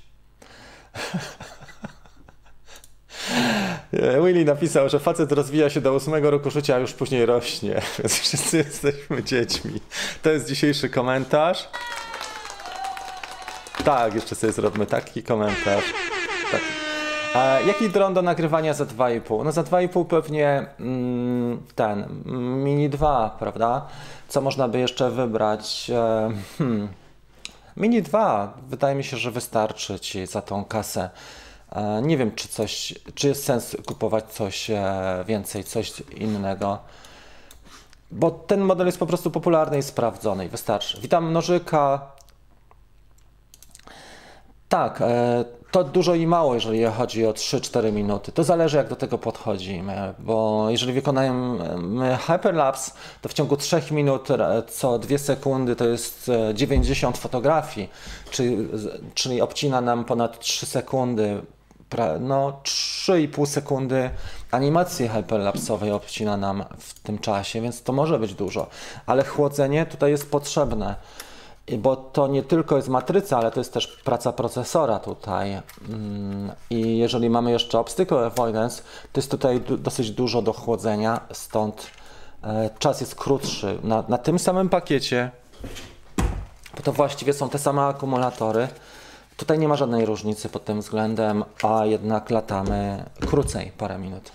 [4.24, 8.18] Willy napisał, że facet rozwija się do ósmego roku życia, a już później rośnie, więc
[8.20, 9.80] wszyscy jesteśmy dziećmi.
[10.22, 11.68] To jest dzisiejszy komentarz.
[13.84, 15.84] Tak, jeszcze sobie zrobimy taki komentarz.
[16.52, 16.60] Tak.
[17.66, 19.44] Jaki dron do nagrywania za 2,5?
[19.44, 22.22] No za 2,5 pewnie mm, ten
[22.64, 23.86] Mini 2, prawda?
[24.28, 25.90] Co można by jeszcze wybrać?
[25.94, 26.88] E, hmm.
[27.76, 31.10] Mini 2 wydaje mi się, że wystarczy ci za tą kasę.
[31.72, 36.78] E, nie wiem, czy coś, czy jest sens kupować coś e, więcej, coś innego.
[38.10, 41.00] Bo ten model jest po prostu popularny i sprawdzony i wystarczy.
[41.00, 42.12] Witam nożyka,
[44.68, 48.32] tak, e, to dużo i mało, jeżeli chodzi o 3-4 minuty.
[48.32, 54.28] To zależy, jak do tego podchodzimy, bo jeżeli wykonujemy hyperlapse, to w ciągu 3 minut
[54.68, 57.90] co 2 sekundy to jest 90 e, fotografii,
[58.30, 58.68] czyli,
[59.14, 61.42] czyli obcina nam ponad 3 sekundy,
[62.20, 64.10] no 3,5 sekundy
[64.50, 68.66] animacji hyperlapsowej obcina nam w tym czasie, więc to może być dużo,
[69.06, 70.96] ale chłodzenie tutaj jest potrzebne
[71.76, 75.62] bo to nie tylko jest matryca, ale to jest też praca procesora tutaj.
[75.88, 81.90] Mm, I jeżeli mamy jeszcze obstacle avoidance, to jest tutaj dosyć dużo do chłodzenia, stąd
[82.44, 83.78] e, czas jest krótszy.
[83.82, 85.30] Na, na tym samym pakiecie,
[86.76, 88.68] bo to właściwie są te same akumulatory,
[89.36, 94.32] tutaj nie ma żadnej różnicy pod tym względem, a jednak latamy krócej, parę minut.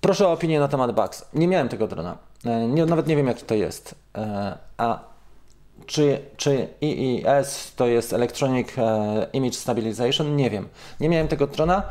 [0.00, 1.24] Proszę o opinię na temat Bugs.
[1.34, 2.18] Nie miałem tego drona.
[2.44, 3.94] E, nie, nawet nie wiem, jaki to jest.
[4.16, 4.98] E, a
[5.86, 10.36] czy, czy EES to jest Electronic e, Image Stabilization?
[10.36, 10.68] Nie wiem.
[11.00, 11.82] Nie miałem tego drona.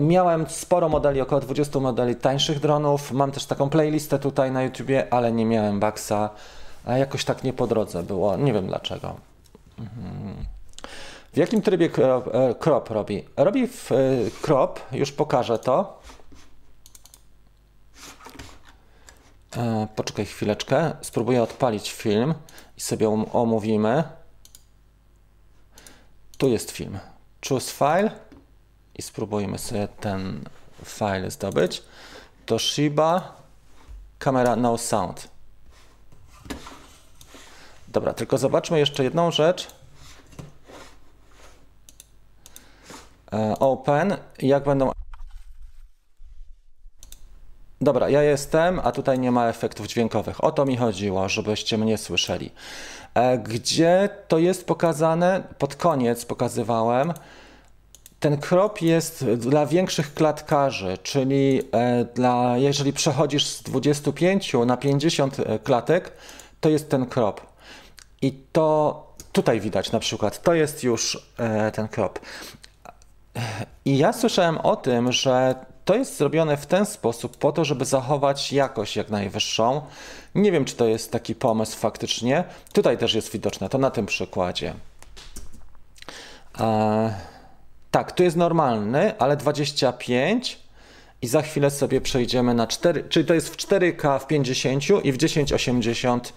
[0.00, 3.12] Miałem sporo modeli, około 20 modeli tańszych dronów.
[3.12, 6.30] Mam też taką playlistę tutaj na YouTubie, ale nie miałem Bugsa.
[6.86, 8.36] A jakoś tak nie po drodze było.
[8.36, 9.14] Nie wiem dlaczego.
[9.78, 10.34] Mhm.
[11.32, 11.90] W jakim trybie
[12.60, 13.24] crop robi?
[13.36, 13.90] Robi w
[14.42, 16.00] crop, już pokażę to.
[19.56, 22.34] E, poczekaj chwileczkę, spróbuję odpalić film
[22.76, 24.04] i sobie omówimy.
[26.38, 26.98] Tu jest film.
[27.48, 28.10] Choose file
[28.98, 30.44] i spróbujmy sobie ten
[30.84, 31.82] file zdobyć.
[32.46, 33.36] Toshiba,
[34.18, 35.28] kamera no sound.
[37.88, 39.68] Dobra, tylko zobaczmy jeszcze jedną rzecz.
[43.32, 44.92] E, open, jak będą
[47.82, 50.44] Dobra, ja jestem, a tutaj nie ma efektów dźwiękowych.
[50.44, 52.50] O to mi chodziło, żebyście mnie słyszeli.
[53.14, 55.42] E, gdzie to jest pokazane?
[55.58, 57.12] Pod koniec pokazywałem.
[58.20, 65.40] Ten krop jest dla większych klatkarzy, czyli e, dla, jeżeli przechodzisz z 25 na 50
[65.40, 66.12] e, klatek,
[66.60, 67.40] to jest ten krop.
[68.22, 71.32] I to tutaj widać na przykład, to jest już
[71.72, 72.18] ten crop.
[73.84, 77.84] I ja słyszałem o tym, że to jest zrobione w ten sposób po to, żeby
[77.84, 79.82] zachować jakość jak najwyższą.
[80.34, 82.44] Nie wiem, czy to jest taki pomysł faktycznie.
[82.72, 84.74] Tutaj też jest widoczne, to na tym przykładzie.
[86.60, 87.14] E,
[87.90, 90.58] tak, tu jest normalny, ale 25
[91.22, 95.12] i za chwilę sobie przejdziemy na 4, czyli to jest w 4K w 50 i
[95.12, 96.32] w 1080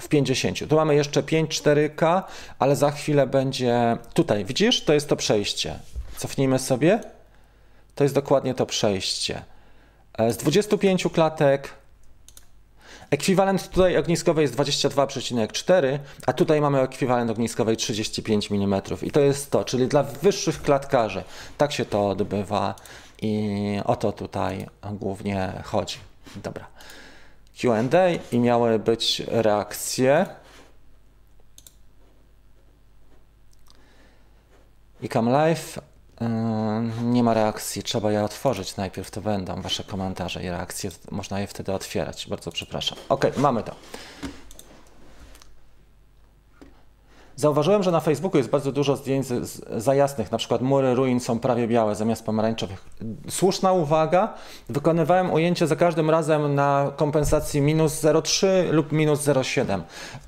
[0.00, 0.68] w 50.
[0.68, 2.22] Tu mamy jeszcze 5 4K,
[2.58, 4.44] ale za chwilę będzie tutaj.
[4.44, 4.84] Widzisz?
[4.84, 5.78] To jest to przejście.
[6.16, 7.15] Cofnijmy sobie.
[7.96, 9.42] To jest dokładnie to przejście.
[10.18, 11.68] E, z 25 klatek
[13.10, 18.82] ekwiwalent tutaj ogniskowej jest 22,4, a tutaj mamy ekwiwalent ogniskowej 35 mm.
[19.02, 21.24] I to jest to, czyli dla wyższych klatkarzy.
[21.58, 22.74] Tak się to odbywa
[23.22, 25.98] i o to tutaj głównie chodzi.
[26.36, 26.66] Dobra.
[27.60, 27.80] QA
[28.32, 30.26] i miały być reakcje.
[35.02, 35.78] I Come Live.
[37.02, 41.46] Nie ma reakcji, trzeba je otworzyć najpierw, to będą Wasze komentarze i reakcje, można je
[41.46, 42.26] wtedy otwierać.
[42.28, 42.98] Bardzo przepraszam.
[43.08, 43.74] Ok, mamy to.
[47.36, 49.26] Zauważyłem, że na Facebooku jest bardzo dużo zdjęć
[49.76, 52.84] za jasnych, na przykład mury ruin są prawie białe zamiast pomarańczowych.
[53.28, 54.34] Słuszna uwaga,
[54.68, 59.80] wykonywałem ujęcie za każdym razem na kompensacji minus 0,3 lub minus 0,7,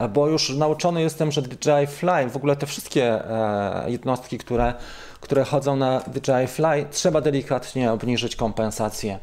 [0.09, 4.75] bo już nauczony jestem, że DJI Fly, w ogóle te wszystkie e, jednostki, które
[5.21, 9.19] które chodzą na DJI Fly, trzeba delikatnie obniżyć kompensację.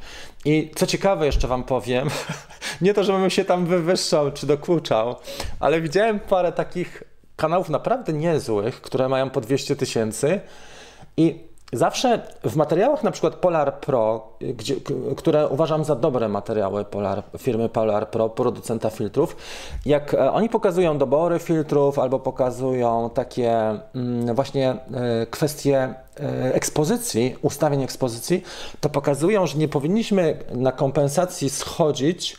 [0.45, 2.09] I co ciekawe, jeszcze Wam powiem,
[2.81, 5.15] nie to, żebym się tam wywyższał czy dokuczał,
[5.59, 7.03] ale widziałem parę takich
[7.35, 10.39] kanałów naprawdę niezłych, które mają po 200 tysięcy
[11.17, 11.39] i
[11.75, 14.75] Zawsze w materiałach na przykład Polar Pro, gdzie,
[15.17, 19.35] które uważam za dobre materiały Polar, firmy Polar Pro, producenta filtrów,
[19.85, 25.77] jak e, oni pokazują dobory filtrów albo pokazują takie mm, właśnie e, kwestie
[26.19, 28.43] e, ekspozycji, ustawień ekspozycji,
[28.79, 32.37] to pokazują, że nie powinniśmy na kompensacji schodzić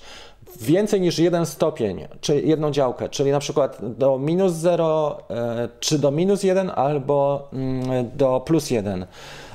[0.63, 5.99] więcej niż jeden stopień, czy jedną działkę, czyli na przykład do minus 0, e, czy
[5.99, 9.07] do minus 1, albo mm, do plus 1.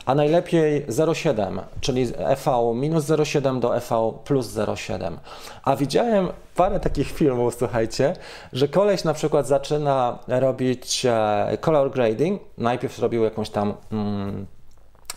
[0.05, 5.17] A najlepiej 0,7, czyli EV minus 0,7 do EV plus 0,7.
[5.63, 8.13] A widziałem parę takich filmów, słuchajcie,
[8.53, 12.41] że koleś na przykład zaczyna robić e, color grading.
[12.57, 14.45] Najpierw robił jakąś tam, mm,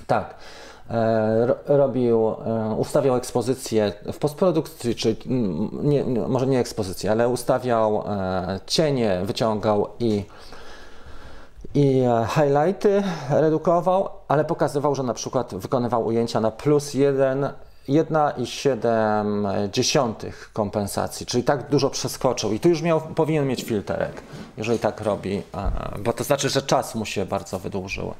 [0.07, 0.35] tak,
[1.67, 5.17] robił, e, ustawiał ekspozycję w postprodukcji, czy
[5.73, 10.25] nie, może nie ekspozycję, ale ustawiał e, cienie, wyciągał i,
[11.75, 17.49] i highlighty redukował, ale pokazywał, że na przykład wykonywał ujęcia na plus jeden
[17.89, 20.15] 1,7
[20.53, 24.23] kompensacji, czyli tak dużo przeskoczył i tu już miał, powinien mieć filterek,
[24.57, 25.43] jeżeli tak robi,
[25.99, 28.15] bo to znaczy, że czas mu się bardzo wydłużył,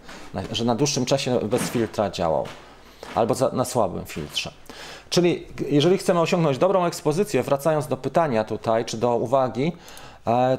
[0.53, 2.47] że na dłuższym czasie bez filtra działał
[3.15, 4.53] albo na słabym filtrze.
[5.11, 9.73] Czyli jeżeli chcemy osiągnąć dobrą ekspozycję, wracając do pytania tutaj, czy do uwagi, e,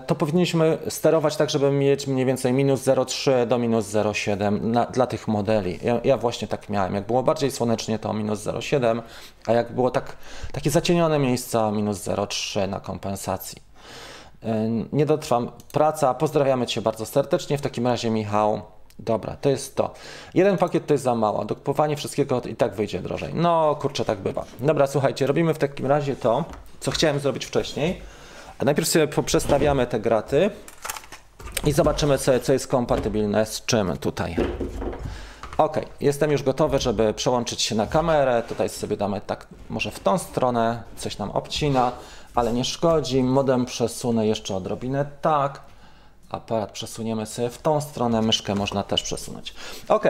[0.08, 5.28] to powinniśmy sterować tak, żeby mieć mniej więcej minus 0,3 do minus 0,7 dla tych
[5.28, 5.80] modeli.
[5.84, 6.96] Ja, ja, właśnie tak miałem.
[6.96, 9.02] Jak było bardziej słonecznie, to minus 0,7,
[9.46, 10.16] a jak było tak,
[10.52, 13.62] takie zacienione miejsca, minus 0,3 na kompensacji.
[14.44, 15.52] E, nie dotrwam.
[15.72, 16.14] Praca.
[16.14, 17.58] Pozdrawiamy Cię bardzo serdecznie.
[17.58, 18.62] W takim razie, Michał.
[19.00, 19.94] Dobra, to jest to.
[20.34, 21.46] Jeden pakiet to jest za mało.
[21.46, 23.34] Dokupowanie wszystkiego i tak wyjdzie drożej.
[23.34, 24.46] No, kurczę, tak bywa.
[24.60, 26.46] Dobra, słuchajcie, robimy w takim razie to,
[26.80, 28.02] co chciałem zrobić wcześniej.
[28.60, 30.50] A najpierw sobie poprzestawiamy te graty
[31.66, 34.36] i zobaczymy, co, co jest kompatybilne z czym tutaj.
[35.58, 38.44] Ok, jestem już gotowy, żeby przełączyć się na kamerę.
[38.48, 41.92] Tutaj sobie damy tak, może w tą stronę, coś nam obcina,
[42.36, 43.24] ale nie szkodzi.
[43.24, 45.62] Modem przesunę jeszcze odrobinę tak
[46.30, 49.54] aparat przesuniemy sobie w tą stronę, myszkę można też przesunąć.
[49.88, 50.06] Ok,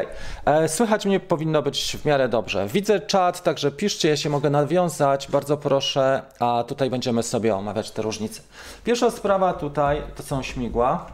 [0.46, 2.68] e, słychać mnie powinno być w miarę dobrze.
[2.68, 7.92] Widzę czat, także piszcie, ja się mogę nawiązać, bardzo proszę, a tutaj będziemy sobie omawiać
[7.92, 8.42] te różnice.
[8.84, 11.06] Pierwsza sprawa tutaj to są śmigła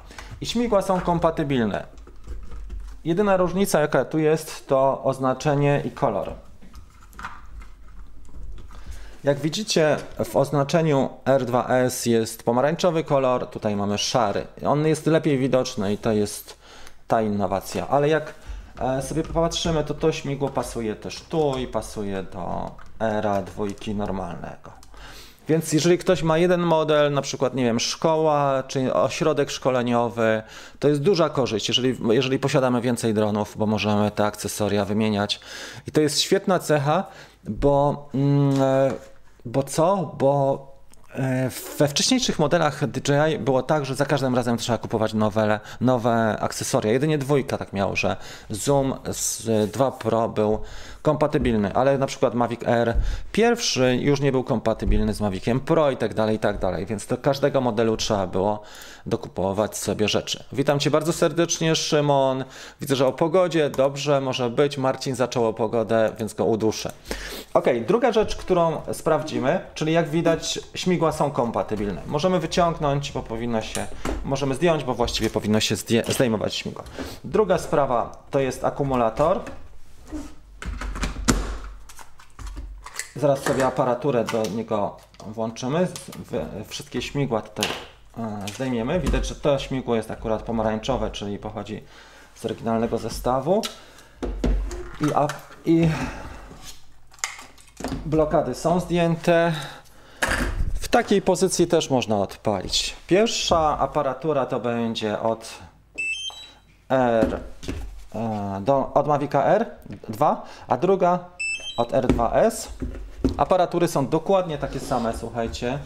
[0.42, 1.86] i śmigła są kompatybilne.
[3.06, 6.34] Jedyna różnica jaka tu jest to oznaczenie i kolor.
[9.24, 14.48] Jak widzicie w oznaczeniu R2S jest pomarańczowy kolor, tutaj mamy szary.
[14.66, 16.58] On jest lepiej widoczny i to jest
[17.08, 17.88] ta innowacja.
[17.88, 18.34] Ale jak
[18.80, 24.72] e, sobie popatrzymy, to to śmigło pasuje też tu i pasuje do era dwójki normalnego.
[25.48, 30.44] Więc jeżeli ktoś ma jeden model, na przykład, nie wiem, szkoła czy ośrodek szkoleniowy,
[30.80, 35.40] to jest duża korzyść, jeżeli, jeżeli posiadamy więcej dronów, bo możemy te akcesoria wymieniać.
[35.88, 37.04] I to jest świetna cecha,
[37.44, 39.11] bo mm, e,
[39.46, 40.16] bo co?
[40.18, 40.72] Bo
[41.16, 41.50] E,
[41.80, 46.92] we wcześniejszych modelach DJI było tak, że za każdym razem trzeba kupować nowe, nowe akcesoria.
[46.92, 48.18] Jedynie dwójka tak miało, że
[48.50, 50.60] Zoom z 2 Pro był
[51.02, 52.94] kompatybilny, ale na przykład Mavic Air
[53.32, 57.08] pierwszy już nie był kompatybilny z Maviciem Pro i tak dalej, i tak dalej, więc
[57.08, 58.62] do każdego modelu trzeba było
[59.06, 60.44] dokupować sobie rzeczy.
[60.54, 62.46] Witam Cię bardzo serdecznie, Szymon.
[62.82, 64.78] Widzę, że o pogodzie, dobrze, może być.
[64.78, 66.92] Marcin zaczął o pogodę, więc go uduszę.
[67.54, 72.02] Ok, druga rzecz, którą sprawdzimy, czyli jak widać śmigła są kompatybilne.
[72.08, 73.86] Możemy wyciągnąć, bo powinno się,
[74.26, 75.76] możemy zdjąć, bo właściwie powinno się
[76.08, 76.84] zdejmować śmigło.
[77.24, 79.40] Druga sprawa to jest akumulator.
[83.16, 84.98] Zaraz sobie aparaturę do niego
[85.28, 85.88] włączymy.
[86.68, 87.72] Wszystkie śmigła tutaj
[88.18, 89.00] e, zdejmiemy.
[89.00, 91.84] Widać, że to śmigło jest akurat pomarańczowe, czyli pochodzi
[92.36, 93.62] z oryginalnego zestawu.
[95.02, 95.06] I,
[95.66, 95.90] i
[98.06, 99.54] blokady są zdjęte.
[100.74, 102.96] W takiej pozycji też można odpalić.
[103.08, 105.54] Pierwsza aparatura to będzie od
[106.90, 107.40] R
[108.62, 110.36] do, od Mavica R2,
[110.68, 111.20] a druga
[111.78, 112.68] od R2S.
[113.38, 115.80] Aparatury są dokładnie takie same, słuchajcie.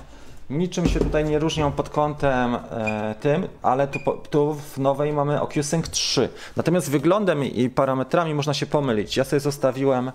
[0.50, 5.42] Niczym się tutaj nie różnią pod kątem e, tym, ale tu, tu, w nowej mamy
[5.42, 6.30] OcuSync 3.
[6.56, 9.18] Natomiast wyglądem i parametrami można się pomylić.
[9.18, 10.12] Ja sobie zostawiłem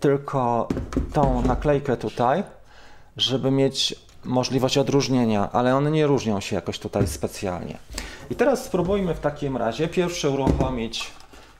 [0.00, 0.68] tylko
[1.12, 2.44] tą naklejkę tutaj,
[3.16, 7.78] żeby mieć możliwość odróżnienia, ale one nie różnią się jakoś tutaj specjalnie.
[8.30, 11.10] I teraz spróbujmy w takim razie pierwsze uruchomić,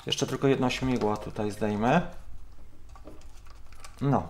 [0.06, 2.00] jeszcze tylko jedno śmigło tutaj zdejmę.
[4.00, 4.28] No.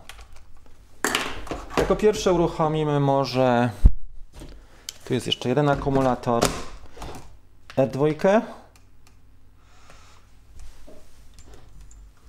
[1.78, 3.70] Jako pierwsze uruchomimy może,
[5.04, 6.44] tu jest jeszcze jeden akumulator,
[7.76, 8.40] E2,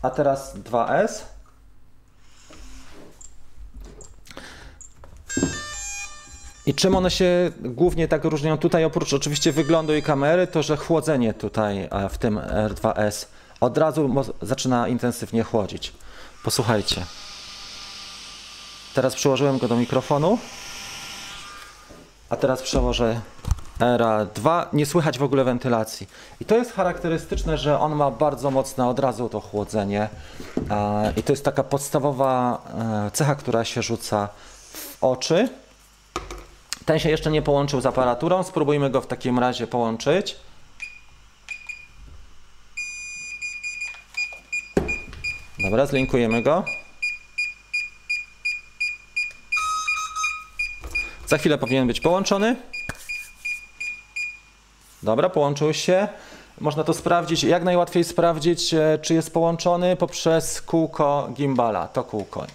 [0.02, 1.22] a teraz 2S.
[6.66, 10.78] I czym one się głównie tak różnią tutaj, oprócz oczywiście wyglądu i kamery, to że
[10.78, 13.26] chłodzenie tutaj w tym R2S
[13.60, 15.94] od razu zaczyna intensywnie chłodzić.
[16.44, 17.06] Posłuchajcie.
[18.94, 20.38] Teraz przyłożyłem go do mikrofonu,
[22.30, 23.22] a teraz przełożę
[23.80, 24.70] ERA 2.
[24.74, 26.08] Nie słychać w ogóle wentylacji.
[26.42, 30.10] I to jest charakterystyczne, że on ma bardzo mocne od razu to chłodzenie.
[31.18, 32.62] I to jest taka podstawowa
[33.08, 34.30] e, cecha, która się rzuca
[34.74, 35.50] w oczy.
[36.86, 38.44] Ten się jeszcze nie połączył z aparaturą.
[38.44, 40.36] Spróbujmy go w takim razie połączyć.
[45.66, 46.64] Dobra, zlinkujemy go.
[51.28, 52.56] Za chwilę powinien być połączony.
[55.04, 56.08] Dobra, połączył się.
[56.62, 62.46] Można to sprawdzić, jak najłatwiej sprawdzić, e, czy jest połączony poprzez kółko gimbala, to kółko.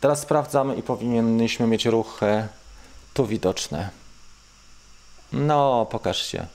[0.00, 2.48] Teraz sprawdzamy i powinniśmy mieć ruchy
[3.14, 3.90] tu widoczne.
[5.32, 6.46] No, pokaż się.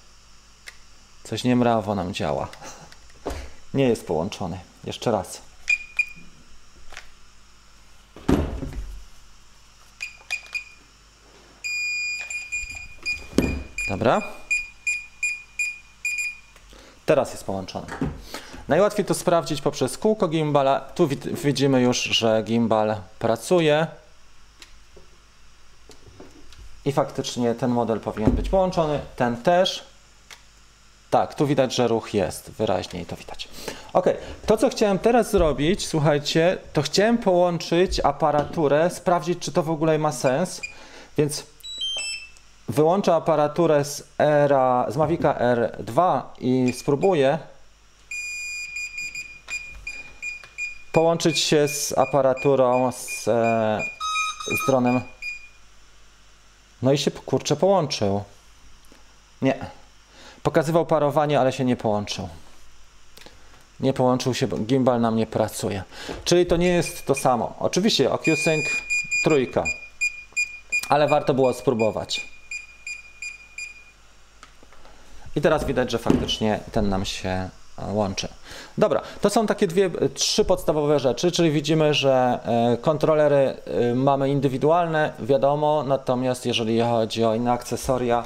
[1.23, 2.47] Coś niemrawo nam działa.
[3.73, 4.68] Nie jest połączony.
[4.83, 5.41] Jeszcze raz.
[13.89, 14.21] Dobra.
[17.05, 17.87] Teraz jest połączony.
[18.67, 20.79] Najłatwiej to sprawdzić poprzez kółko gimbala.
[20.79, 21.09] Tu
[21.43, 23.87] widzimy już, że gimbal pracuje.
[26.85, 29.88] I faktycznie ten model powinien być połączony, ten też.
[31.09, 33.47] Tak, tu widać, że ruch jest, wyraźniej to widać.
[33.93, 34.05] Ok,
[34.45, 39.97] to co chciałem teraz zrobić, słuchajcie, to chciałem połączyć aparaturę, sprawdzić, czy to w ogóle
[39.97, 40.61] ma sens.
[41.17, 41.43] Więc
[42.69, 47.39] wyłączę aparaturę z, Era, z Mavica R2 i spróbuję
[50.91, 53.81] połączyć się z aparaturą z, e,
[54.63, 55.01] z dronem.
[56.81, 58.23] No i się kurczę połączył.
[59.41, 59.78] Nie.
[60.43, 62.29] Pokazywał parowanie, ale się nie połączył.
[63.79, 65.83] Nie połączył się, bo gimbal nam nie pracuje.
[66.23, 67.55] Czyli to nie jest to samo.
[67.59, 68.65] Oczywiście OcuSync
[69.23, 69.63] trójka,
[70.89, 72.27] ale warto było spróbować.
[75.35, 77.49] I teraz widać, że faktycznie ten nam się e,
[77.93, 78.27] łączy.
[78.77, 84.29] Dobra, to są takie dwie, trzy podstawowe rzeczy, czyli widzimy, że e, kontrolery e, mamy
[84.29, 88.25] indywidualne, wiadomo, natomiast jeżeli chodzi o inne akcesoria,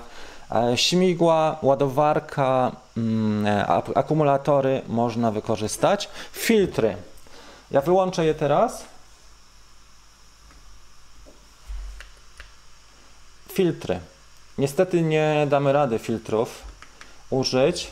[0.76, 3.46] śmigła, ładowarka, mm,
[3.96, 6.10] akumulatory można wykorzystać.
[6.34, 6.96] Filtry.
[7.72, 8.86] Ja wyłączę je teraz.
[13.52, 14.00] Filtry.
[14.58, 16.64] Niestety nie damy rady filtrów
[17.30, 17.92] użyć.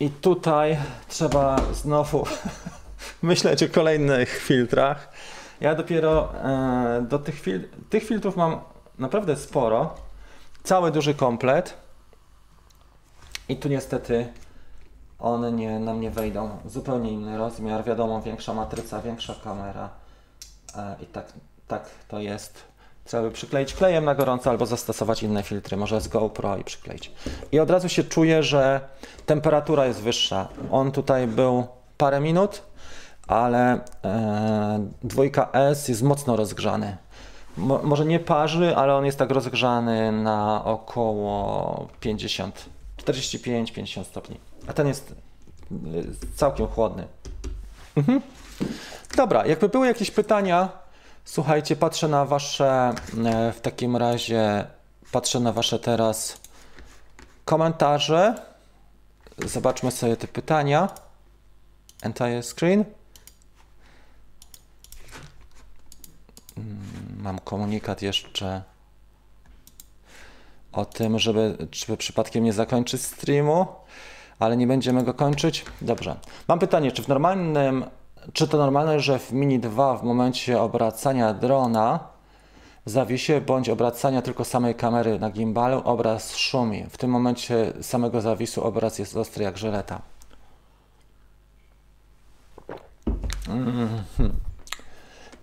[0.00, 0.78] I tutaj
[1.08, 2.26] trzeba znowu
[3.22, 5.08] myśleć o kolejnych filtrach.
[5.60, 8.60] Ja dopiero e, do tych, fil tych filtrów mam
[8.98, 9.94] naprawdę sporo.
[10.62, 11.74] Cały duży komplet.
[13.48, 14.32] I tu niestety
[15.18, 16.50] one nie, nam nie wejdą.
[16.66, 19.88] Zupełnie inny rozmiar, wiadomo, większa matryca, większa kamera.
[20.76, 21.32] E, I tak,
[21.68, 22.64] tak to jest.
[23.04, 27.12] Trzeba by przykleić klejem na gorąco albo zastosować inne filtry, może z GoPro i przykleić.
[27.52, 28.80] I od razu się czuje, że
[29.26, 30.48] temperatura jest wyższa.
[30.70, 32.62] On tutaj był parę minut,
[33.26, 36.96] ale e, dwójka S jest mocno rozgrzany.
[37.56, 42.64] Mo, może nie parzy, ale on jest tak rozgrzany na około 50,
[43.04, 44.40] 45-50 stopni.
[44.66, 45.14] A ten jest
[45.72, 47.06] y, całkiem chłodny.
[47.96, 48.20] Mhm.
[49.16, 50.68] Dobra, jakby były jakieś pytania,
[51.24, 54.64] słuchajcie, patrzę na wasze, e, w takim razie
[55.12, 56.40] patrzę na wasze teraz
[57.44, 58.34] komentarze.
[59.38, 60.88] Zobaczmy sobie te pytania.
[62.02, 62.84] Entire screen.
[67.26, 68.62] Mam komunikat jeszcze
[70.72, 73.66] o tym, żeby, żeby przypadkiem nie zakończyć streamu,
[74.38, 75.64] ale nie będziemy go kończyć.
[75.82, 76.16] Dobrze.
[76.48, 77.84] Mam pytanie, czy w normalnym,
[78.32, 82.08] czy to normalne, że w Mini 2 w momencie obracania drona
[82.84, 86.86] zawisie bądź obracania tylko samej kamery na gimbalu obraz szumi.
[86.90, 90.02] W tym momencie samego zawisu obraz jest ostry jak żeleta.
[93.48, 94.45] Mm -hmm.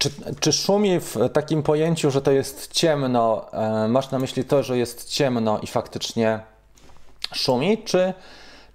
[0.04, 4.64] Czy, czy szumi w takim pojęciu, że to jest ciemno, e, masz na myśli to,
[4.64, 6.40] że jest ciemno i faktycznie
[7.34, 8.14] szumi, czy,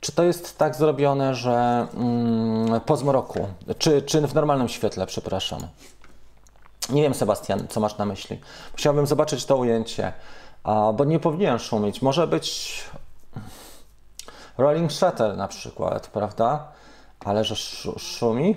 [0.01, 3.49] czy to jest tak zrobione, że mm, po zmroku,
[3.79, 5.61] czy, czy w normalnym świetle, przepraszam?
[6.91, 8.41] Nie wiem, Sebastian, co masz na myśli.
[8.73, 10.13] Musiałbym zobaczyć to ujęcie,
[10.65, 12.03] a, bo nie powinien szumić.
[12.03, 12.81] Może być
[14.59, 16.69] Rolling Shutter na przykład, prawda?
[17.21, 17.57] Ale że
[17.99, 18.57] szumi?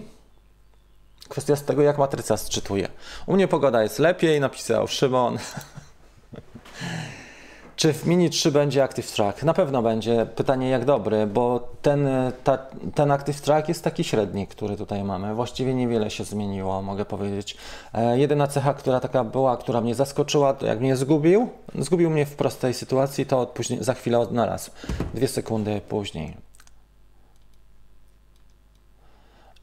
[1.31, 2.87] Kwestia z tego, jak matryca sczytuje.
[3.25, 5.37] U mnie pogoda jest lepiej, napisał Szymon.
[7.75, 9.43] Czy w Mini 3 będzie Active Track?
[9.43, 10.25] Na pewno będzie.
[10.35, 12.07] Pytanie jak dobry, bo ten,
[12.43, 12.57] ta,
[12.95, 15.35] ten Active Track jest taki średni, który tutaj mamy.
[15.35, 17.57] Właściwie niewiele się zmieniło, mogę powiedzieć.
[17.93, 22.25] E, jedyna cecha, która taka była, która mnie zaskoczyła, to jak mnie zgubił, zgubił mnie
[22.25, 24.71] w prostej sytuacji, to później, za chwilę odnalazł.
[25.13, 26.50] Dwie sekundy później.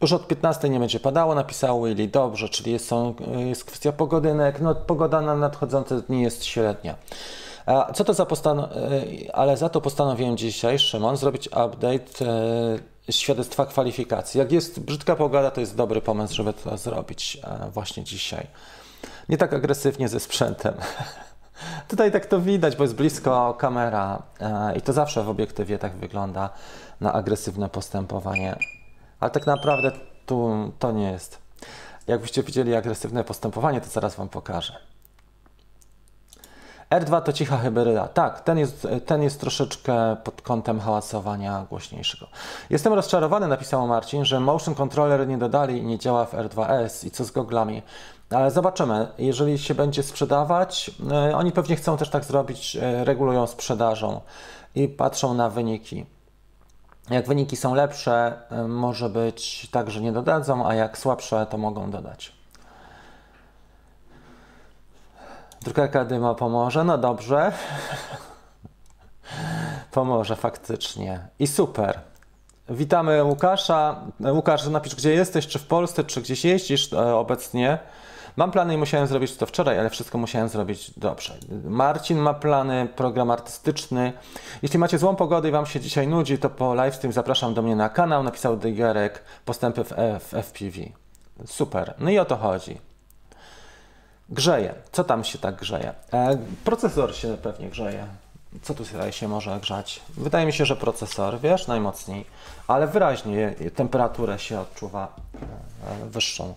[0.00, 2.08] Już od 15 nie będzie padało, napisał Willy.
[2.08, 3.14] Dobrze, czyli jest, są,
[3.46, 4.60] jest kwestia pogodynek.
[4.60, 6.94] No, pogoda na nadchodzące dni jest średnia.
[7.66, 9.36] A co to za postanowienie?
[9.36, 12.26] Ale za to postanowiłem dzisiaj, Szymon, zrobić update
[13.08, 14.38] e, świadectwa kwalifikacji.
[14.38, 18.46] Jak jest brzydka pogoda, to jest dobry pomysł, żeby to zrobić e, właśnie dzisiaj.
[19.28, 20.74] Nie tak agresywnie ze sprzętem.
[21.88, 25.96] Tutaj tak to widać, bo jest blisko kamera e, i to zawsze w obiektywie tak
[25.96, 26.50] wygląda
[27.00, 28.58] na agresywne postępowanie
[29.20, 29.92] ale tak naprawdę
[30.26, 31.38] tu to nie jest.
[32.06, 34.72] Jakbyście widzieli agresywne postępowanie, to zaraz Wam pokażę.
[36.90, 38.08] R2 to cicha hybryda.
[38.08, 42.26] Tak, ten jest, ten jest troszeczkę pod kątem hałasowania głośniejszego.
[42.70, 47.10] Jestem rozczarowany, napisał Marcin, że motion controller nie dodali i nie działa w R2S i
[47.10, 47.82] co z goglami.
[48.30, 50.90] Ale zobaczymy, jeżeli się będzie sprzedawać,
[51.26, 54.20] yy, oni pewnie chcą też tak zrobić, yy, regulują sprzedażą
[54.74, 56.06] i patrzą na wyniki.
[57.10, 61.58] Jak wyniki są lepsze, y, może być tak, że nie dodadzą, a jak słabsze, to
[61.58, 62.32] mogą dodać.
[65.62, 66.84] Drukarka dyma pomoże?
[66.84, 67.52] No dobrze.
[69.90, 71.28] pomoże faktycznie.
[71.38, 72.00] I super.
[72.68, 74.00] Witamy Łukasza.
[74.32, 77.78] Łukasz, napisz gdzie jesteś, czy w Polsce, czy gdzieś jeździsz e, obecnie.
[78.38, 81.34] Mam plany i musiałem zrobić to wczoraj, ale wszystko musiałem zrobić dobrze.
[81.64, 84.12] Marcin ma plany, program artystyczny.
[84.62, 87.76] Jeśli macie złą pogodę i Wam się dzisiaj nudzi, to po livestream zapraszam do mnie
[87.76, 88.22] na kanał.
[88.22, 90.80] Napisał Dygerek postępy w, w FPV.
[91.46, 91.94] Super.
[91.98, 92.78] No i o to chodzi.
[94.28, 94.74] Grzeje.
[94.92, 95.94] Co tam się tak grzeje?
[96.12, 98.06] E, procesor się pewnie grzeje.
[98.62, 100.00] Co tutaj się może grzać?
[100.16, 102.24] Wydaje mi się, że procesor, wiesz, najmocniej,
[102.68, 105.16] ale wyraźnie temperaturę się odczuwa
[106.04, 106.54] e, wyższą.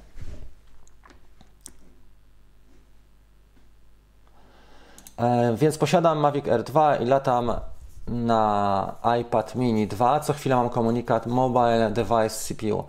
[5.56, 7.54] Więc posiadam Mavic R2 i latam
[8.08, 10.20] na iPad mini 2.
[10.20, 12.84] Co chwilę mam komunikat Mobile Device CPU.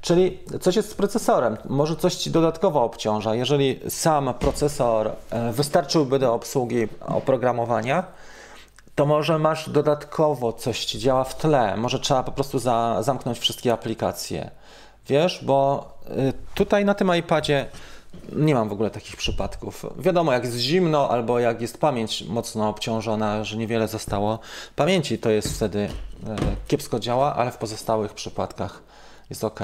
[0.00, 3.34] Czyli coś jest z procesorem, może coś Ci dodatkowo obciąża.
[3.34, 8.04] Jeżeli sam procesor e, wystarczyłby do obsługi oprogramowania,
[8.94, 11.76] to może masz dodatkowo coś Ci działa w tle.
[11.76, 14.50] Może trzeba po prostu za, zamknąć wszystkie aplikacje.
[15.08, 17.66] Wiesz, bo e, tutaj na tym iPadzie
[18.32, 19.86] nie mam w ogóle takich przypadków.
[19.98, 24.38] Wiadomo, jak jest zimno albo jak jest pamięć mocno obciążona, że niewiele zostało
[24.76, 26.36] pamięci, to jest wtedy e,
[26.68, 28.82] kiepsko działa, ale w pozostałych przypadkach
[29.30, 29.60] jest ok.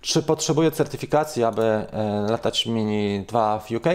[0.00, 1.86] Czy potrzebuję certyfikacji, aby e,
[2.30, 3.86] latać Mini 2 w UK?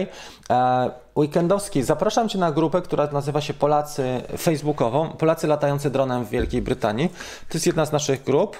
[0.50, 6.28] E, weekendowski, zapraszam Cię na grupę, która nazywa się Polacy Facebookową, Polacy latający dronem w
[6.30, 7.08] Wielkiej Brytanii.
[7.48, 8.56] To jest jedna z naszych grup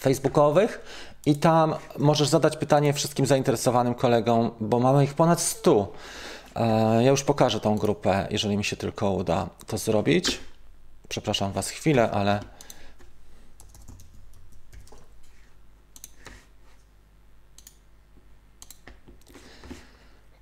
[0.00, 0.80] facebookowych
[1.26, 5.92] i tam możesz zadać pytanie wszystkim zainteresowanym kolegom, bo mamy ich ponad 100.
[6.56, 10.40] E, ja już pokażę tą grupę, jeżeli mi się tylko uda to zrobić.
[11.08, 12.40] Przepraszam Was chwilę, ale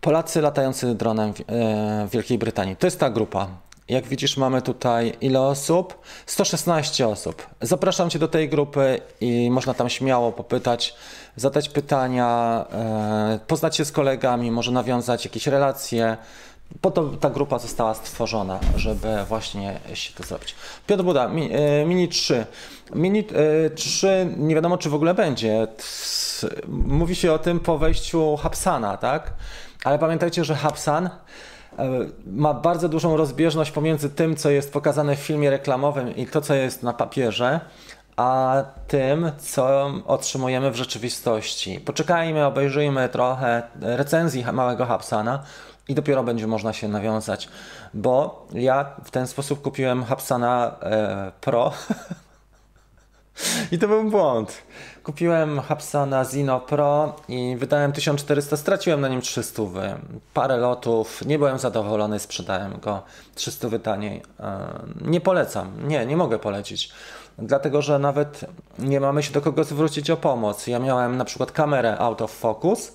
[0.01, 1.33] Polacy latający dronem e,
[2.07, 2.77] w Wielkiej Brytanii.
[2.77, 3.49] To jest ta grupa.
[3.91, 5.99] Jak widzisz, mamy tutaj ile osób?
[6.27, 7.47] 116 osób.
[7.61, 10.95] Zapraszam Cię do tej grupy i można tam śmiało popytać,
[11.37, 16.17] zadać pytania, e, poznać się z kolegami, może nawiązać jakieś relacje.
[16.81, 20.55] Po to ta grupa została stworzona, żeby właśnie się to zrobić.
[20.87, 22.47] Piotr Buda, e, Mini 3.
[22.95, 23.25] Mini
[23.75, 25.67] 3 nie wiadomo, czy w ogóle będzie.
[26.69, 29.33] Mówi się o tym po wejściu Hapsana, tak?
[29.85, 31.11] Ale pamiętajcie, że Hapsan e,
[32.27, 36.55] ma bardzo dużą rozbieżność pomiędzy tym, co jest pokazane w filmie reklamowym i to, co
[36.55, 37.61] jest na papierze,
[38.17, 41.81] a tym, co otrzymujemy w rzeczywistości.
[41.81, 45.43] Poczekajmy, obejrzyjmy trochę recenzji małego Hapsana
[45.89, 47.49] i dopiero będzie można się nawiązać,
[47.95, 51.73] bo ja w ten sposób kupiłem Hapsana e, Pro
[53.73, 54.63] I to był błąd.
[55.11, 59.63] Kupiłem Hapsana Zino Pro i wydałem 1400, straciłem na nim 300.
[60.35, 63.03] Parę lotów, nie byłem zadowolony, sprzedałem go
[63.35, 64.23] 300 taniej.
[64.41, 64.69] E,
[65.01, 66.93] nie polecam, nie, nie mogę polecić.
[67.39, 68.45] Dlatego, że nawet
[68.79, 70.67] nie mamy się do kogo zwrócić o pomoc.
[70.67, 72.93] Ja miałem na przykład kamerę out of focus,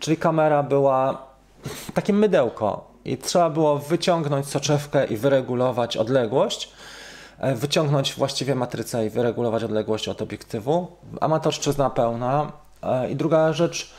[0.00, 1.26] czyli kamera była
[1.94, 6.72] takie mydełko i trzeba było wyciągnąć soczewkę i wyregulować odległość
[7.54, 10.86] wyciągnąć właściwie matrycę i wyregulować odległość od obiektywu.
[11.20, 12.52] Amatorszczyzna pełna.
[12.82, 13.90] E, I druga rzecz,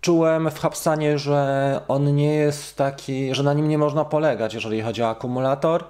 [0.00, 4.82] czułem w Hapsanie, że on nie jest taki, że na nim nie można polegać, jeżeli
[4.82, 5.84] chodzi o akumulator,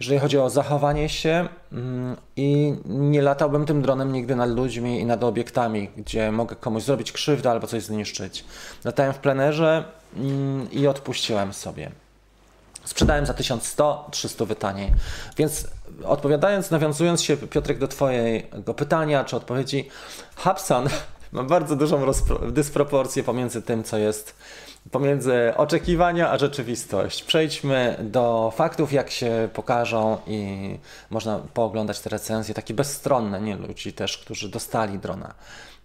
[0.00, 5.06] jeżeli chodzi o zachowanie się mm, i nie latałbym tym dronem nigdy nad ludźmi i
[5.06, 8.44] nad obiektami, gdzie mogę komuś zrobić krzywdę albo coś zniszczyć.
[8.84, 9.84] Latałem w plenerze
[10.16, 11.90] mm, i odpuściłem sobie.
[12.84, 14.92] Sprzedałem za 1100, 300 wytaniej.
[15.36, 15.68] Więc
[16.04, 19.88] odpowiadając, nawiązując się Piotrek do Twojego pytania czy odpowiedzi,
[20.36, 20.88] Hubsan
[21.32, 22.12] ma bardzo dużą
[22.50, 24.36] dysproporcję pomiędzy tym, co jest
[24.90, 27.22] pomiędzy oczekiwania a rzeczywistość.
[27.22, 30.78] Przejdźmy do faktów, jak się pokażą i
[31.10, 35.34] można pooglądać te recenzje, takie bezstronne, nie ludzi też, którzy dostali drona.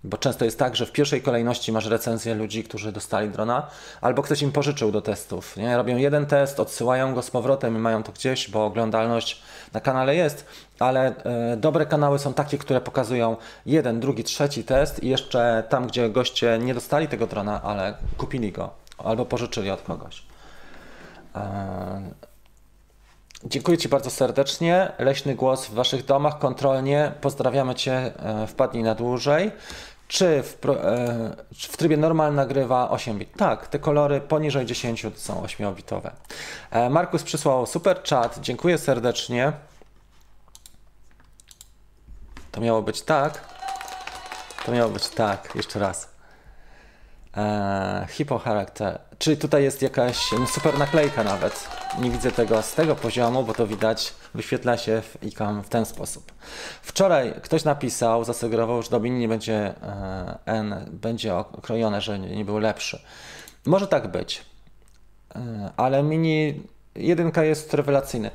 [0.03, 3.67] Bo często jest tak, że w pierwszej kolejności masz recenzję ludzi, którzy dostali drona,
[4.01, 5.57] albo ktoś im pożyczył do testów.
[5.57, 5.77] Nie?
[5.77, 9.41] Robią jeden test, odsyłają go z powrotem i mają to gdzieś, bo oglądalność
[9.73, 10.45] na kanale jest,
[10.79, 15.87] ale e, dobre kanały są takie, które pokazują jeden, drugi, trzeci test i jeszcze tam,
[15.87, 20.23] gdzie goście nie dostali tego drona, ale kupili go albo pożyczyli od kogoś.
[21.35, 22.01] E,
[23.43, 24.91] dziękuję Ci bardzo serdecznie.
[24.99, 27.11] Leśny głos w Waszych domach, kontrolnie.
[27.21, 27.93] Pozdrawiamy Cię.
[27.93, 29.51] E, wpadnij na dłużej.
[30.11, 33.37] Czy w, e, w, trybie normal nagrywa 8 bit?
[33.37, 36.11] Tak, te kolory poniżej 10 są 8-bitowe.
[36.71, 39.53] E, Markus przysłał super chat, dziękuję serdecznie.
[42.51, 43.41] To miało być tak.
[44.65, 46.10] To miało być tak, jeszcze raz.
[47.37, 48.99] E, Hippo Character.
[49.17, 50.17] Czyli tutaj jest jakaś
[50.47, 51.67] super naklejka nawet.
[51.99, 55.85] Nie widzę tego z tego poziomu, bo to widać, wyświetla się w ICAM w ten
[55.85, 56.31] sposób.
[56.81, 62.35] Wczoraj ktoś napisał, zasugerował, że do mini nie będzie e, N, będzie okrojone, że nie,
[62.35, 63.01] nie był lepszy.
[63.65, 64.45] Może tak być,
[65.35, 66.63] e, ale mini
[66.95, 68.31] jedynka jest rewelacyjny.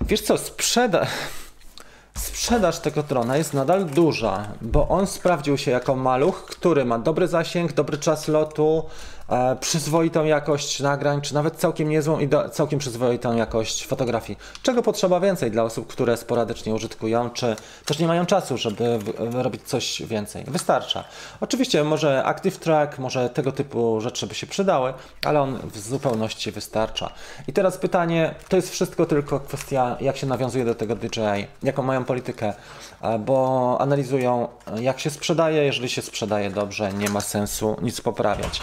[0.00, 1.06] Wiesz co, sprzeda
[2.40, 7.28] sprzedaż tego drona jest nadal duża, bo on sprawdził się jako maluch, który ma dobry
[7.28, 8.84] zasięg, dobry czas lotu,
[9.60, 14.38] przyzwoitą jakość nagrań, czy nawet całkiem niezłą i całkiem przyzwoitą jakość fotografii.
[14.62, 18.98] Czego potrzeba więcej dla osób, które sporadycznie użytkują, czy też nie mają czasu, żeby
[19.32, 20.44] robić coś więcej?
[20.44, 21.04] Wystarcza.
[21.40, 26.52] Oczywiście może Active Track, może tego typu rzeczy by się przydały, ale on w zupełności
[26.52, 27.12] wystarcza.
[27.48, 31.82] I teraz pytanie, to jest wszystko tylko kwestia, jak się nawiązuje do tego DJI, jaką
[31.82, 32.54] mają politykę,
[33.02, 34.48] e, bo analizują,
[34.80, 35.64] jak się sprzedaje.
[35.64, 38.60] Jeżeli się sprzedaje dobrze, nie ma sensu nic poprawiać.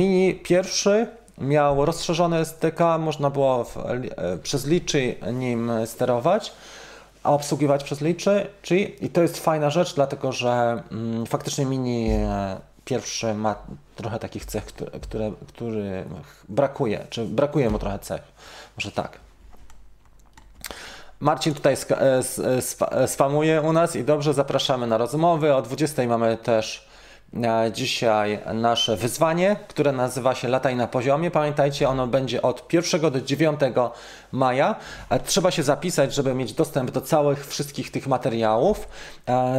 [0.00, 1.06] Mini pierwszy
[1.38, 6.52] miał rozszerzone SDK, można było w, e, przez liczy nim sterować,
[7.22, 8.46] a obsługiwać przez liczy.
[8.62, 13.56] Czyli, I to jest fajna rzecz, dlatego że mm, faktycznie Mini e, pierwszy ma
[13.96, 18.22] trochę takich cech, które, które, których brakuje, czy brakuje mu trochę cech.
[18.76, 19.18] Może tak.
[21.20, 21.76] Marcin tutaj
[23.06, 25.54] spamuje u nas i dobrze zapraszamy na rozmowy.
[25.54, 26.89] O 20 mamy też
[27.72, 31.30] dzisiaj nasze wyzwanie, które nazywa się Lataj na poziomie.
[31.30, 33.60] Pamiętajcie, ono będzie od 1 do 9
[34.32, 34.74] maja.
[35.24, 38.88] Trzeba się zapisać, żeby mieć dostęp do całych wszystkich tych materiałów.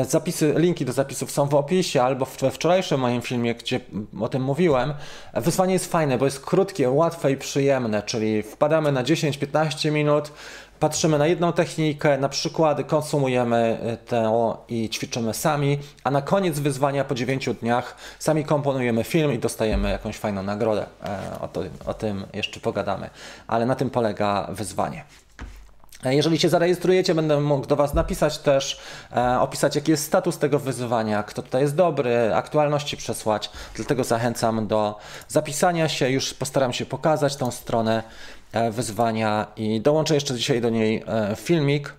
[0.07, 3.79] Zapisy, linki do zapisów są w opisie albo we wczorajszym moim filmie, gdzie
[4.21, 4.93] o tym mówiłem.
[5.33, 10.31] Wyzwanie jest fajne, bo jest krótkie, łatwe i przyjemne, czyli wpadamy na 10-15 minut,
[10.81, 16.59] patrzymy na jedną technikę, na przykłady, konsumujemy y, tę i ćwiczymy sami, a na koniec
[16.59, 20.85] wyzwania po 9 dniach sami komponujemy film i dostajemy jakąś fajną nagrodę.
[21.03, 23.09] E, o, to, o tym jeszcze pogadamy,
[23.47, 25.03] ale na tym polega wyzwanie.
[26.03, 28.79] E, jeżeli się zarejestrujecie, będę mógł do Was napisać też,
[29.15, 33.49] e, opisać jaki jest status tego wyzwania, kto tutaj jest dobry, aktualności przesłać.
[33.75, 36.09] Dlatego zachęcam do zapisania się.
[36.09, 38.40] Już postaram się pokazać tą stronę E,
[38.71, 41.93] wyzwania i dołączę jeszcze dzisiaj do niej e, filmik,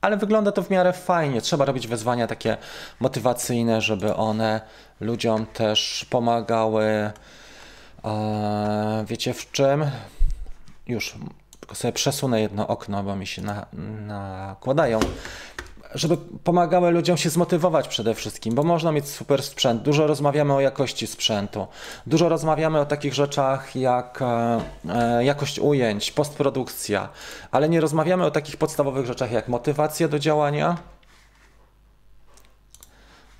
[0.00, 1.40] ale wygląda to w miarę fajnie.
[1.40, 2.56] Trzeba robić wyzwania takie
[3.00, 4.60] motywacyjne, żeby one
[5.00, 6.84] ludziom też pomagały.
[8.04, 9.90] E, wiecie w czym?
[10.86, 11.14] Już
[11.60, 13.66] tylko sobie przesunę jedno okno, bo mi się na,
[14.06, 15.00] nakładają
[15.96, 19.82] żeby pomagały ludziom się zmotywować przede wszystkim, bo można mieć super sprzęt.
[19.82, 21.66] Dużo rozmawiamy o jakości sprzętu,
[22.06, 27.08] dużo rozmawiamy o takich rzeczach jak e, e, jakość ujęć, postprodukcja,
[27.50, 30.76] ale nie rozmawiamy o takich podstawowych rzeczach jak motywacja do działania.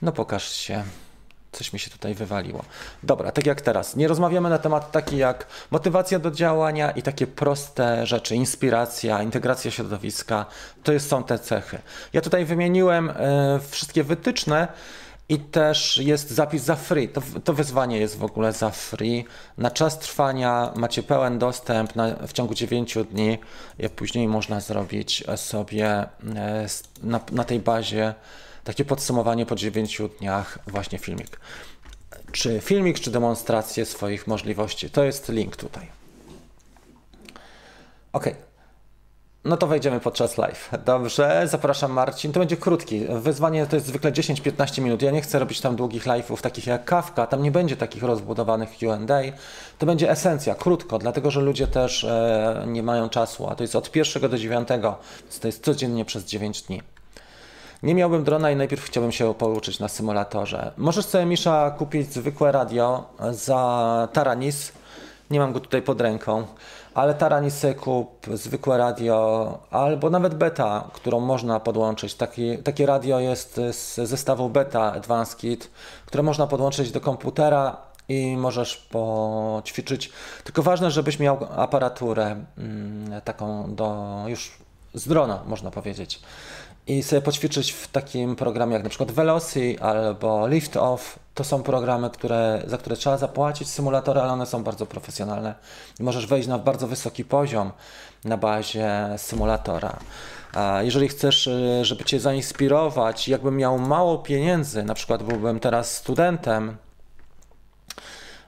[0.03, 0.85] No pokaż się.
[1.57, 2.65] Coś mi się tutaj wywaliło.
[3.03, 3.97] Dobra, tak jak teraz.
[3.97, 9.71] Nie rozmawiamy na temat taki jak motywacja do działania i takie proste rzeczy, inspiracja, integracja
[9.71, 10.47] środowiska.
[10.83, 11.79] To jest, są te cechy.
[12.13, 13.15] Ja tutaj wymieniłem y,
[13.71, 14.69] wszystkie wytyczne
[15.29, 17.09] i też jest zapis za free.
[17.09, 19.25] To, to wyzwanie jest w ogóle za free.
[19.59, 23.39] Na czas trwania macie pełen dostęp na, w ciągu 9 dni.
[23.79, 26.07] I później można zrobić sobie y,
[27.03, 28.15] na, na tej bazie
[28.67, 31.41] takie podsumowanie po 9 dniach, właśnie filmik.
[32.33, 34.91] Czy filmik, czy demonstrację swoich możliwości.
[34.91, 35.87] To jest link tutaj.
[38.13, 38.25] Ok.
[39.45, 40.71] No to wejdziemy podczas live.
[40.85, 42.33] Dobrze, zapraszam Marcin.
[42.33, 43.07] To będzie krótki.
[43.09, 45.03] Wyzwanie to jest zwykle 10-15 minut.
[45.03, 47.27] Ja nie chcę robić tam długich live'ów takich jak Kawka.
[47.27, 49.21] Tam nie będzie takich rozbudowanych Q&A.
[49.79, 53.77] To będzie esencja, krótko, dlatego że ludzie też e, nie mają czasu, a to jest
[53.77, 54.69] od 1 do 9,
[55.23, 56.96] więc to jest codziennie przez 9 dni.
[57.83, 60.73] Nie miałbym drona i najpierw chciałbym się pouczyć na symulatorze.
[60.77, 64.73] Możesz sobie, Misza, kupić zwykłe radio za Taranis.
[65.31, 66.47] Nie mam go tutaj pod ręką,
[66.95, 72.15] ale Taranis kup, zwykłe radio, albo nawet beta, którą można podłączyć.
[72.15, 75.71] Taki, takie radio jest z zestawu beta Advanced Kit,
[76.07, 77.77] które można podłączyć do komputera
[78.09, 80.13] i możesz poćwiczyć.
[80.45, 84.59] Tylko ważne, żebyś miał aparaturę mm, taką do już
[84.95, 86.21] z drona, można powiedzieć
[86.87, 91.19] i sobie poćwiczyć w takim programie jak na przykład Velocity albo Lift Off.
[91.35, 95.55] To są programy, które, za które trzeba zapłacić symulatory, ale one są bardzo profesjonalne
[96.01, 97.73] i możesz wejść na bardzo wysoki poziom
[98.25, 99.97] na bazie symulatora.
[100.55, 105.97] A jeżeli chcesz, y, żeby Cię zainspirować, jakbym miał mało pieniędzy, na przykład byłbym teraz
[105.97, 106.77] studentem,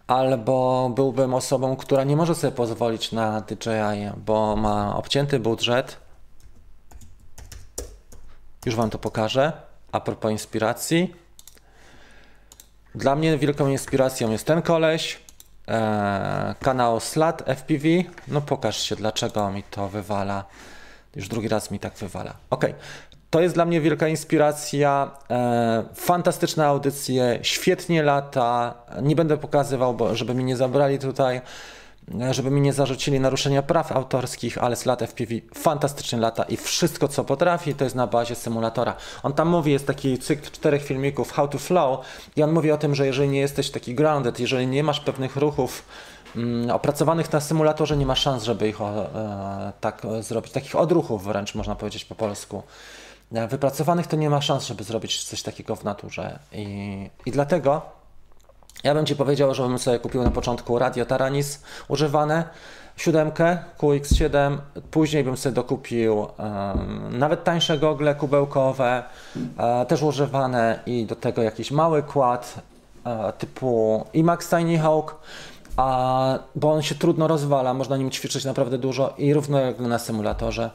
[0.06, 6.07] albo byłbym osobą, która nie może sobie pozwolić na DJI, bo ma obcięty budżet,
[8.68, 9.52] już Wam to pokażę.
[9.92, 11.14] A propos inspiracji.
[12.94, 15.20] Dla mnie wielką inspiracją jest ten koleś.
[15.68, 17.88] E, kanał Slat FPV.
[18.28, 20.44] No pokaż się, dlaczego mi to wywala.
[21.16, 22.34] Już drugi raz mi tak wywala.
[22.50, 22.66] Ok.
[23.30, 25.10] To jest dla mnie wielka inspiracja.
[25.30, 28.74] E, fantastyczne audycje, świetnie lata.
[29.02, 31.40] Nie będę pokazywał, bo żeby mi nie zabrali tutaj
[32.30, 37.08] żeby mi nie zarzucili naruszenia praw autorskich, ale z lat FPV fantastycznie lata i wszystko
[37.08, 38.94] co potrafi to jest na bazie symulatora.
[39.22, 42.00] On tam mówi, jest taki cykl czterech filmików How to Flow
[42.36, 45.36] i on mówi o tym, że jeżeli nie jesteś taki grounded, jeżeli nie masz pewnych
[45.36, 45.84] ruchów
[46.36, 51.24] mm, opracowanych na symulatorze, nie ma szans, żeby ich o, e, tak zrobić, takich odruchów
[51.24, 52.62] wręcz można powiedzieć po polsku.
[53.32, 57.97] E, wypracowanych to nie ma szans, żeby zrobić coś takiego w naturze i, i dlatego
[58.84, 62.44] ja bym Ci powiedział, żebym sobie kupił na początku radio Taranis używane,
[62.96, 64.58] siódemkę QX7,
[64.90, 66.28] później bym sobie dokupił um,
[67.18, 69.02] nawet tańsze gogle kubełkowe,
[69.58, 72.54] e, też używane i do tego jakiś mały kład
[73.04, 75.16] e, typu IMAX Tiny Hawk,
[75.76, 79.98] a, bo on się trudno rozwala, można nim ćwiczyć naprawdę dużo i równo jak na
[79.98, 80.70] symulatorze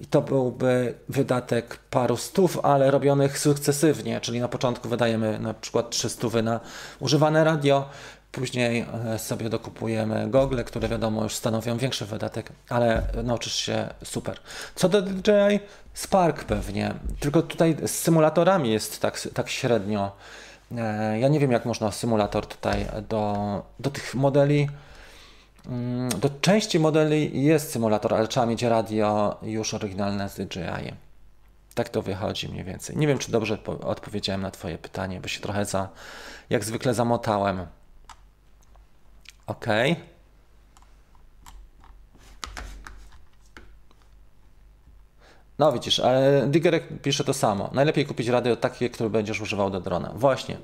[0.00, 5.90] i to byłby wydatek paru stów, ale robionych sukcesywnie, czyli na początku wydajemy na przykład
[5.90, 6.60] 300 na
[7.00, 7.88] używane radio,
[8.32, 14.38] Później e, sobie dokupujemy gogle, które wiadomo już stanowią większy wydatek, ale nauczysz się super.
[14.74, 15.60] Co do DJI,
[15.94, 20.12] Spark pewnie, tylko tutaj z symulatorami jest tak, tak średnio.
[20.76, 24.68] E, ja nie wiem, jak można symulator tutaj do, do tych modeli.
[25.68, 30.92] Mm, do części modeli jest symulator, ale trzeba mieć radio już oryginalne z DJI.
[31.74, 32.96] Tak to wychodzi mniej więcej.
[32.96, 35.88] Nie wiem, czy dobrze odpowiedziałem na Twoje pytanie, bo się trochę za,
[36.50, 37.66] jak zwykle zamotałem.
[39.46, 39.66] OK.
[45.58, 47.70] No widzisz, ale Digerek pisze to samo.
[47.72, 50.12] Najlepiej kupić radio takie, które będziesz używał do drona.
[50.14, 50.56] Właśnie.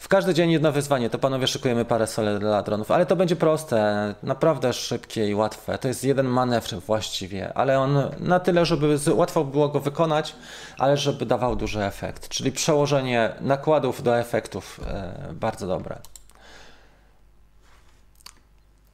[0.00, 3.36] W każdy dzień jedno wyzwanie, to panowie szykujemy parę sole dla dronów, ale to będzie
[3.36, 5.78] proste, naprawdę szybkie i łatwe.
[5.78, 10.34] To jest jeden manewr właściwie, ale on na tyle, żeby łatwo było go wykonać,
[10.78, 12.28] ale żeby dawał duży efekt.
[12.28, 15.98] Czyli przełożenie nakładów do efektów e, bardzo dobre.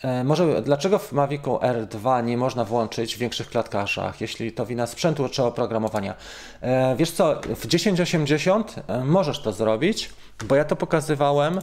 [0.02, 4.86] E, może dlaczego w Mavicu R2 nie można włączyć w większych klatkarzach, jeśli to wina
[4.86, 6.14] sprzętu czy oprogramowania?
[6.60, 10.10] E, wiesz co, w 1080 e, możesz to zrobić,
[10.44, 11.60] bo ja to pokazywałem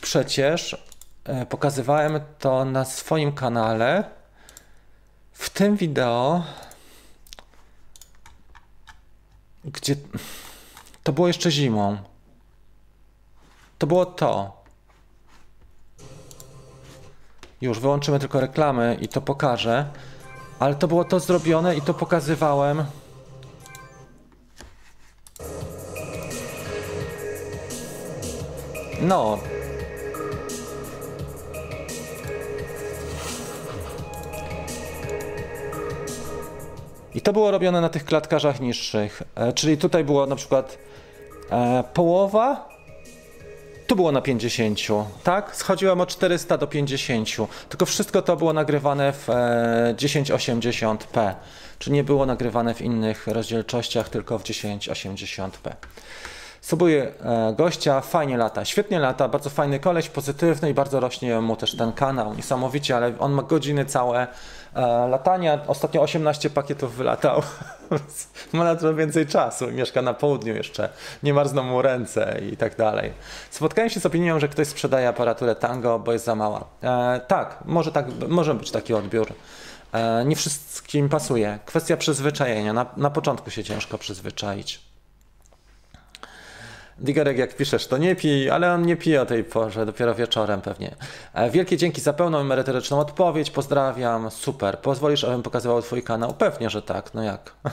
[0.00, 0.86] przecież,
[1.48, 4.04] pokazywałem to na swoim kanale.
[5.32, 6.42] W tym wideo,
[9.64, 9.96] gdzie
[11.02, 11.96] to było jeszcze zimą.
[13.78, 14.55] To było to.
[17.66, 19.84] Już wyłączymy tylko reklamy i to pokażę.
[20.58, 22.84] Ale to było to zrobione i to pokazywałem.
[29.00, 29.38] No.
[37.14, 39.22] I to było robione na tych klatkarzach niższych.
[39.34, 40.78] E, czyli tutaj było na przykład
[41.50, 42.75] e, połowa
[43.86, 44.78] tu było na 50,
[45.24, 45.56] tak?
[45.56, 47.28] Schodziłem o 400 do 50.
[47.68, 51.34] Tylko wszystko to było nagrywane w e, 1080p.
[51.78, 55.72] Czy nie było nagrywane w innych rozdzielczościach, tylko w 1080p.
[56.66, 61.56] Subuję e, gościa, fajnie lata, świetnie lata, bardzo fajny koleś, pozytywny i bardzo rośnie mu
[61.56, 64.26] też ten kanał, niesamowicie, ale on ma godziny całe
[64.74, 67.42] e, latania, ostatnio 18 pakietów wylatał,
[68.52, 70.88] ma na to więcej czasu, mieszka na południu jeszcze,
[71.22, 73.12] nie marzną mu ręce i tak dalej.
[73.50, 76.64] Spotkałem się z opinią, że ktoś sprzedaje aparaturę Tango, bo jest za mała.
[76.82, 79.32] E, tak, może, tak, może być taki odbiór.
[79.92, 81.58] E, nie wszystkim pasuje.
[81.66, 82.72] Kwestia przyzwyczajenia.
[82.72, 84.85] Na, na początku się ciężko przyzwyczaić.
[86.98, 90.60] Digerek, jak piszesz, to nie pij, ale on nie pije o tej porze, dopiero wieczorem
[90.60, 90.96] pewnie.
[91.34, 94.78] E, wielkie dzięki za pełną merytoryczną odpowiedź, pozdrawiam, super.
[94.78, 96.34] Pozwolisz, abym pokazywał Twój kanał?
[96.34, 97.52] Pewnie, że tak, no jak?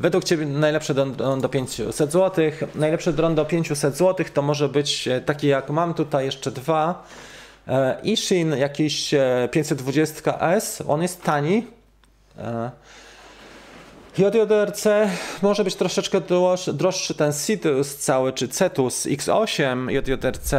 [0.00, 2.44] Według Ciebie najlepszy dron do 500 zł.
[2.74, 7.06] Najlepszy dron do 500 zł to może być e, taki jak mam tutaj jeszcze dwa.
[7.68, 9.14] E, Ishin jakiś
[9.50, 11.66] 520S, on jest tani.
[14.18, 14.86] JJRC
[15.42, 16.20] może być troszeczkę
[16.72, 20.54] droższy ten Citus cały, czy Cetus X8 JJRC,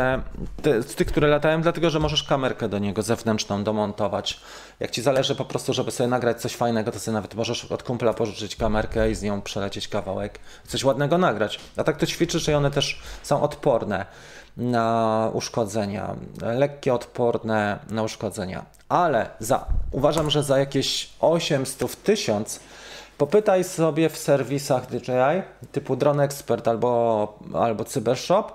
[0.96, 4.40] tych, które latają, dlatego że możesz kamerkę do niego zewnętrzną domontować.
[4.80, 7.84] Jak ci zależy po prostu, żeby sobie nagrać coś fajnego, to sobie nawet możesz od
[7.84, 11.60] kumpla pożyczyć kamerkę i z nią przelecieć kawałek, coś ładnego nagrać.
[11.78, 14.06] A tak to ćwiczysz i one też są odporne
[14.58, 18.66] na uszkodzenia, lekkie, odporne na uszkodzenia.
[18.90, 22.60] Ale za, uważam, że za jakieś 800 1000
[23.18, 25.42] Popytaj sobie w serwisach DJI
[25.72, 28.52] typu Drone Expert albo, albo Cybershop.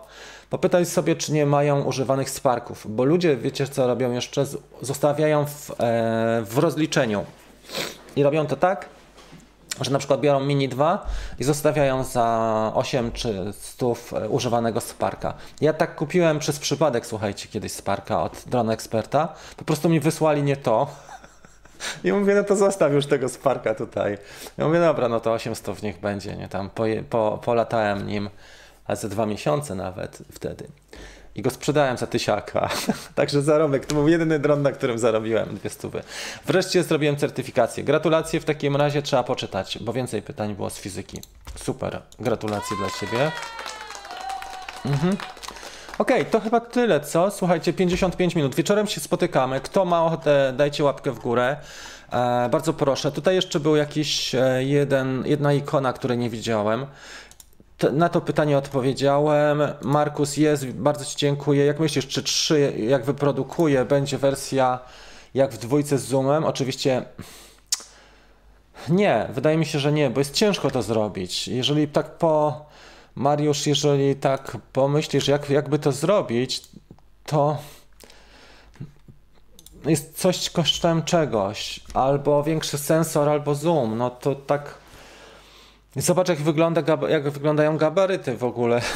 [0.51, 4.47] Popytaj sobie, czy nie mają używanych Sparków, bo ludzie, wiecie co robią jeszcze?
[4.83, 5.75] Zostawiają w, e,
[6.45, 7.25] w rozliczeniu.
[8.17, 8.89] I robią to tak,
[9.81, 11.07] że na przykład biorą Mini 2
[11.39, 15.35] i zostawiają za 8 czy 100 e, używanego Sparka.
[15.61, 19.35] Ja tak kupiłem przez przypadek, słuchajcie, kiedyś Sparka od Drone Experta.
[19.57, 20.87] Po prostu mi wysłali nie to,
[22.05, 24.19] i mówię, no to zostaw już tego Sparka tutaj.
[24.59, 26.49] Ja mówię, dobra, no to 800 niech będzie, nie?
[26.49, 28.31] Tam po, po, polatałem nim,
[28.87, 30.69] a dwa miesiące nawet wtedy.
[31.35, 32.69] I go sprzedałem za tysiaka.
[33.15, 33.87] Także zarobek.
[33.87, 36.03] To był jedyny dron, na którym zarobiłem dwie stówy.
[36.47, 37.85] Wreszcie zrobiłem certyfikację.
[37.85, 41.21] Gratulacje w takim razie trzeba poczytać, bo więcej pytań było z fizyki.
[41.57, 42.03] Super.
[42.21, 43.33] Gratulacje dla Ciebie.
[44.85, 45.17] Mhm.
[45.99, 47.31] Okej, okay, to chyba tyle, co?
[47.31, 48.55] Słuchajcie, 55 minut.
[48.55, 49.61] Wieczorem się spotykamy.
[49.61, 51.57] Kto ma ochotę, dajcie łapkę w górę.
[52.13, 53.13] E, bardzo proszę.
[53.13, 56.87] Tutaj jeszcze był jakiś e, jeden, jedna ikona, której nie widziałem.
[57.93, 59.63] na to pytanie odpowiedziałem.
[59.83, 61.65] Markus jest, bardzo Ci dziękuję.
[61.65, 64.79] Jak myślisz, czy 3, jak wyprodukuje, będzie wersja
[65.35, 66.45] jak w dwójce z Zoomem?
[66.45, 67.03] Oczywiście
[68.89, 71.49] nie, wydaje mi się, że nie, bo jest ciężko to zrobić.
[71.49, 72.67] Jeżeli tak po
[73.19, 76.63] Mariusz, jeżeli tak pomyślisz, jak, jakby to zrobić,
[77.27, 77.59] to
[79.87, 84.75] jest coś kosztem czegoś, albo większy sensor, albo zoom, no to tak
[85.97, 88.81] zobacz jak, wygląda, jak wyglądają gabaryty w ogóle.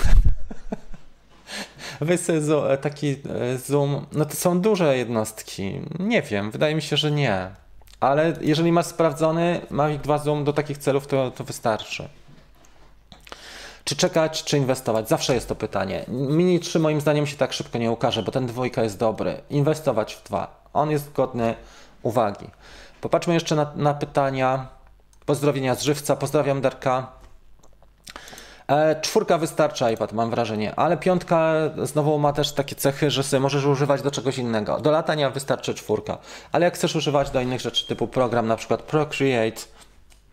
[1.98, 2.38] Sobie
[2.80, 7.50] taki e, zoom, no to są duże jednostki, nie wiem, wydaje mi się, że nie,
[8.00, 12.08] ale jeżeli masz sprawdzony Mavic 2 Zoom do takich celów, to, to wystarczy.
[13.84, 15.08] Czy czekać, czy inwestować?
[15.08, 16.04] Zawsze jest to pytanie.
[16.08, 19.40] Mini 3 moim zdaniem się tak szybko nie ukaże, bo ten dwójka jest dobry.
[19.50, 20.62] Inwestować w dwa.
[20.72, 21.54] On jest godny
[22.02, 22.46] uwagi.
[23.00, 24.68] Popatrzmy jeszcze na, na pytania.
[25.26, 26.16] Pozdrowienia z żywca.
[26.16, 27.22] Pozdrawiam Darka.
[28.68, 33.40] E, czwórka wystarcza iPad, mam wrażenie, ale piątka znowu ma też takie cechy, że sobie
[33.40, 34.80] możesz używać do czegoś innego.
[34.80, 36.18] Do latania wystarczy czwórka,
[36.52, 39.60] ale jak chcesz używać do innych rzeczy typu program, na przykład Procreate,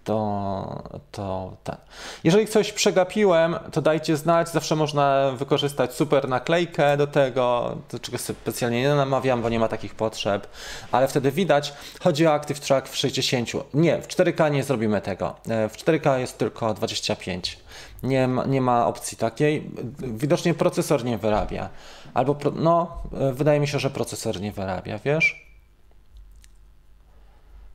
[0.09, 1.75] to, to ten.
[2.23, 4.49] Jeżeli coś przegapiłem, to dajcie znać.
[4.49, 9.67] Zawsze można wykorzystać super naklejkę do tego, do czego specjalnie nie namawiam, bo nie ma
[9.67, 10.47] takich potrzeb,
[10.91, 11.73] ale wtedy widać.
[12.01, 13.49] Chodzi o Active Track w 60.
[13.73, 15.35] Nie, w 4K nie zrobimy tego.
[15.49, 17.59] E, w 4K jest tylko 25.
[18.03, 19.69] Nie ma, nie ma opcji takiej.
[19.99, 21.69] Widocznie procesor nie wyrabia.
[22.13, 25.49] Albo, pro, no, e, wydaje mi się, że procesor nie wyrabia, wiesz?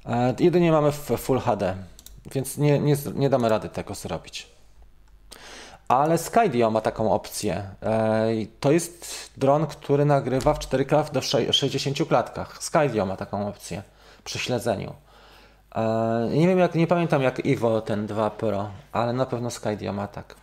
[0.07, 1.93] E, jedynie mamy w Full HD.
[2.32, 4.54] Więc nie, nie, nie damy rady tego zrobić.
[5.88, 7.68] Ale Skydio ma taką opcję.
[8.60, 11.20] To jest dron, który nagrywa w 4K do
[11.52, 12.62] 60 klatkach.
[12.62, 13.82] Skydio ma taką opcję
[14.24, 14.94] przy śledzeniu.
[16.30, 20.08] Nie wiem, jak, nie pamiętam jak Ivo ten 2 Pro, ale na pewno Skydio ma
[20.08, 20.34] tak.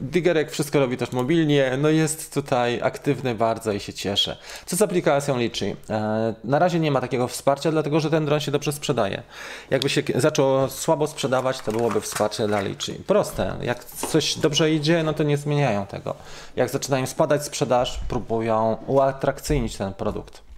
[0.00, 4.36] Digerek wszystko robi też mobilnie, no jest tutaj aktywny bardzo i się cieszę.
[4.66, 5.76] Co z aplikacją Litchi?
[5.90, 9.22] E, na razie nie ma takiego wsparcia, dlatego że ten dron się dobrze sprzedaje.
[9.70, 12.92] Jakby się zaczął słabo sprzedawać, to byłoby wsparcie dla Litchi.
[12.92, 16.14] Proste, jak coś dobrze idzie, no to nie zmieniają tego.
[16.56, 20.48] Jak zaczynają spadać sprzedaż, próbują uatrakcyjnić ten produkt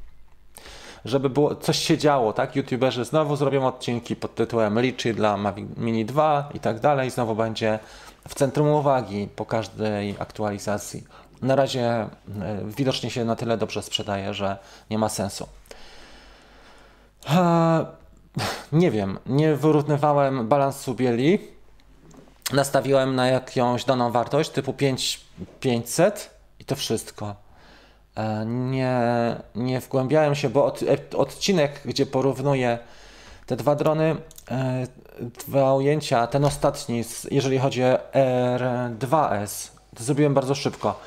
[1.05, 2.57] żeby było, coś się działo, tak?
[2.57, 7.11] YouTuberzy znowu zrobią odcinki pod tytułem Litchi dla Mavic Mini 2 i tak dalej.
[7.11, 7.79] Znowu będzie
[8.29, 11.05] w centrum uwagi po każdej aktualizacji.
[11.43, 12.09] Na razie e,
[12.65, 14.59] widocznie się na tyle dobrze sprzedaje, że
[14.91, 15.49] nie ma sensu.
[18.73, 21.39] Nie wiem, nie wyrównywałem balansu bieli.
[22.53, 27.35] Nastawiłem na jakąś daną wartość typu 5500 i to wszystko.
[28.17, 29.01] E, nie,
[29.55, 32.79] nie wgłębiałem się, bo od, e, odcinek, gdzie porównuję
[33.47, 34.17] te dwa drony,
[34.51, 34.87] e,
[35.21, 41.01] dwa ujęcia, ten ostatni, jeżeli chodzi o R2S, to zrobiłem bardzo szybko.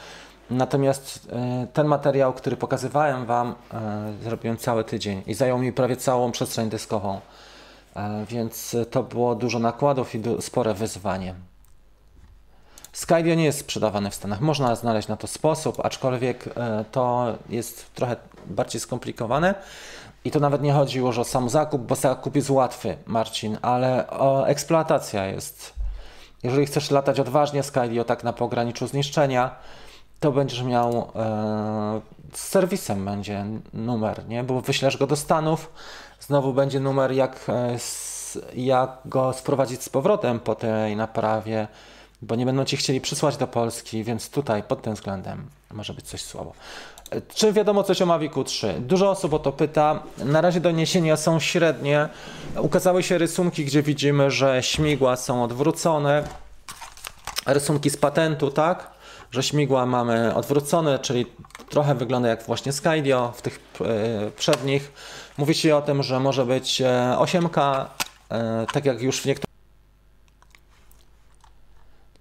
[0.49, 5.97] Natomiast e, ten materiał, który pokazywałem Wam, e, zrobiłem cały tydzień i zajął mi prawie
[5.97, 7.19] całą przestrzeń dyskową.
[8.27, 11.35] Więc to było dużo nakładów i spore wyzwanie.
[12.93, 14.41] Skydio nie jest sprzedawany w Stanach.
[14.41, 16.45] Można znaleźć na to sposób, aczkolwiek
[16.91, 19.55] to jest trochę bardziej skomplikowane.
[20.25, 24.09] I to nawet nie chodzi już o sam zakup, bo zakup jest łatwy, Marcin, ale
[24.09, 25.73] o eksploatacja jest.
[26.43, 27.71] Jeżeli chcesz latać odważnie z
[28.07, 29.55] tak na pograniczu zniszczenia,
[30.19, 32.01] to będziesz miał e,
[32.33, 34.43] z serwisem będzie numer, nie?
[34.43, 35.71] Bo wyślesz go do Stanów,
[36.19, 37.77] znowu będzie numer jak, e,
[38.55, 41.67] jak go sprowadzić z powrotem po tej naprawie,
[42.21, 46.05] bo nie będą ci chcieli przysłać do Polski, więc tutaj pod tym względem może być
[46.05, 46.53] coś słabo.
[47.35, 48.75] Czy wiadomo coś o Mavicu 3?
[48.79, 50.03] Dużo osób o to pyta.
[50.17, 52.09] Na razie doniesienia są średnie.
[52.57, 56.23] Ukazały się rysunki, gdzie widzimy, że śmigła są odwrócone.
[57.45, 58.91] Rysunki z patentu, tak?
[59.31, 61.25] Że śmigła mamy odwrócone, czyli
[61.69, 64.91] trochę wygląda jak właśnie Skydio w tych yy, przednich.
[65.37, 66.81] Mówi się o tym, że może być
[67.17, 67.85] 8K,
[68.31, 69.52] yy, e, tak jak już w niektórych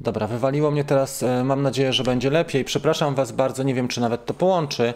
[0.03, 1.23] Dobra, wywaliło mnie teraz.
[1.23, 2.65] E, mam nadzieję, że będzie lepiej.
[2.65, 4.95] Przepraszam Was bardzo, nie wiem, czy nawet to połączy,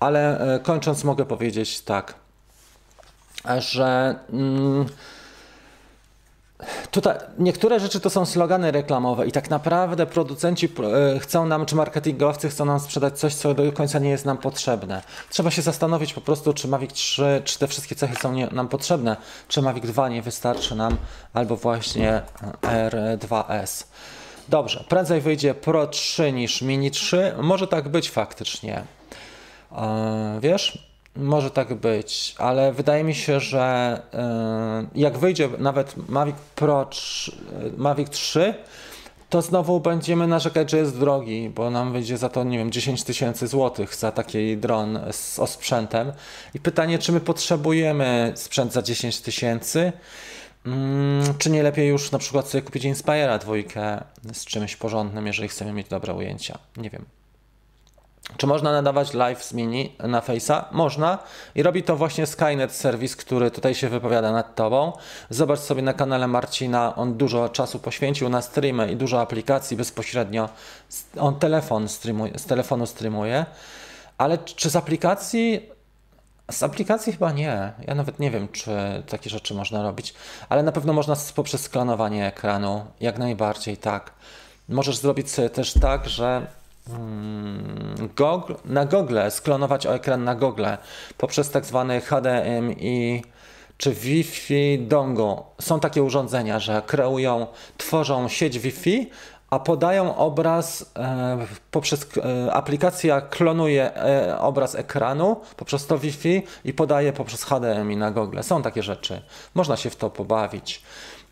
[0.00, 2.14] ale e, kończąc, mogę powiedzieć tak,
[3.58, 4.14] że.
[4.32, 4.86] Mm,
[6.90, 10.68] Tutaj niektóre rzeczy to są slogany reklamowe i tak naprawdę producenci
[11.14, 14.38] e, chcą nam, czy marketingowcy chcą nam sprzedać coś, co do końca nie jest nam
[14.38, 15.02] potrzebne.
[15.30, 18.68] Trzeba się zastanowić po prostu, czy Mavic 3, czy te wszystkie cechy są nie, nam
[18.68, 19.16] potrzebne,
[19.48, 20.96] czy Mavic 2 nie wystarczy nam,
[21.34, 22.22] albo właśnie
[22.62, 23.84] R2S.
[24.48, 27.34] Dobrze, prędzej wyjdzie Pro 3 niż Mini 3.
[27.42, 28.82] Może tak być faktycznie.
[29.72, 30.88] E, wiesz?
[31.16, 33.62] Może tak być, ale wydaje mi się, że
[34.14, 37.32] e, jak wyjdzie nawet Mavic Pro 3,
[37.76, 38.54] Mavic 3
[39.30, 43.04] to znowu będziemy narzekać, że jest drogi, bo nam wyjdzie za to, nie wiem, 10
[43.04, 46.12] tysięcy złotych za taki dron z osprzętem.
[46.54, 49.92] I pytanie, czy my potrzebujemy sprzęt za 10 tysięcy?
[50.68, 55.48] Mm, czy nie lepiej już na przykład sobie kupić Inspire'a dwójkę z czymś porządnym, jeżeli
[55.48, 56.58] chcemy mieć dobre ujęcia?
[56.76, 57.04] Nie wiem.
[58.36, 60.64] Czy można nadawać live z mini na Face'a?
[60.72, 61.18] Można
[61.54, 64.92] i robi to właśnie Skynet serwis, który tutaj się wypowiada nad tobą.
[65.30, 70.48] Zobacz sobie na kanale Marcina, on dużo czasu poświęcił na streamy i dużo aplikacji bezpośrednio.
[71.20, 73.46] On telefon streamuje, z telefonu streamuje.
[74.18, 75.68] Ale czy z aplikacji?
[76.50, 77.72] Z aplikacji chyba nie.
[77.86, 78.70] Ja nawet nie wiem, czy
[79.10, 80.14] takie rzeczy można robić,
[80.48, 82.84] ale na pewno można poprzez sklonowanie ekranu.
[83.00, 84.12] Jak najbardziej tak.
[84.68, 86.46] Możesz zrobić też tak, że
[88.16, 90.66] Google, na Google, sklonować ekran na Google
[91.18, 93.22] poprzez tak zwany HDMI
[93.78, 95.36] czy Wi-Fi dongle.
[95.60, 97.46] Są takie urządzenia, że kreują,
[97.78, 99.10] tworzą sieć Wi-Fi,
[99.50, 106.72] a podają obraz e, poprzez e, aplikacja klonuje e, obraz ekranu poprzez to Wi-Fi i
[106.72, 108.40] podaje poprzez HDMI na Google.
[108.42, 109.22] Są takie rzeczy.
[109.54, 110.82] Można się w to pobawić.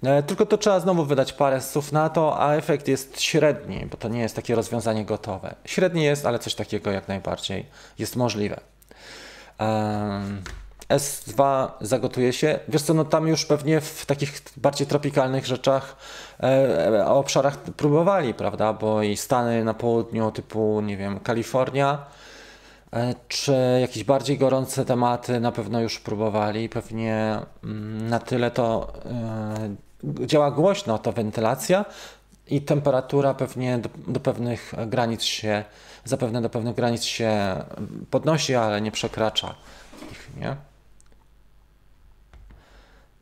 [0.02, 3.96] E, tylko to trzeba znowu wydać parę słów na to, a efekt jest średni, bo
[3.96, 5.54] to nie jest takie rozwiązanie gotowe.
[5.64, 7.66] Średni jest, ale coś takiego jak najbardziej
[7.98, 8.60] jest możliwe.
[10.89, 12.59] S2 zagotuje się.
[12.68, 15.97] Wiesz co, no tam już pewnie w takich bardziej tropikalnych rzeczach,
[16.43, 18.72] e, obszarach próbowali, prawda?
[18.72, 22.05] Bo i Stany na południu typu, nie wiem, Kalifornia,
[22.93, 26.68] e, czy jakieś bardziej gorące tematy na pewno już próbowali.
[26.68, 31.84] Pewnie mm, na tyle to e, działa głośno ta wentylacja
[32.49, 35.64] i temperatura pewnie do, do, pewnych granic się,
[36.05, 37.57] zapewne do pewnych granic się
[38.11, 39.55] podnosi, ale nie przekracza
[40.12, 40.57] ich, nie?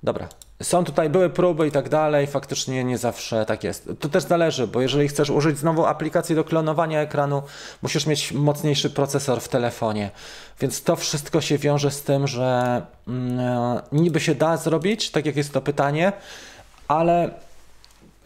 [0.05, 0.29] Dobra.
[0.63, 3.91] Są tutaj, były próby i tak dalej, faktycznie nie zawsze tak jest.
[4.01, 7.43] To też zależy, bo jeżeli chcesz użyć znowu aplikacji do klonowania ekranu,
[7.83, 10.11] musisz mieć mocniejszy procesor w telefonie.
[10.61, 15.37] Więc to wszystko się wiąże z tym, że mm, niby się da zrobić, tak jak
[15.37, 16.13] jest to pytanie,
[16.89, 17.31] ale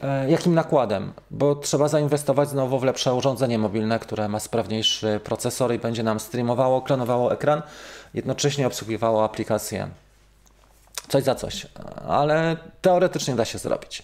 [0.03, 1.12] e, jakim nakładem?
[1.31, 6.20] Bo trzeba zainwestować znowu w lepsze urządzenie mobilne, które ma sprawniejszy procesor i będzie nam
[6.20, 7.62] streamowało, klonowało ekran,
[8.14, 9.89] jednocześnie obsługiwało aplikacje.
[11.09, 11.66] Coś za coś,
[12.09, 14.02] ale teoretycznie da się zrobić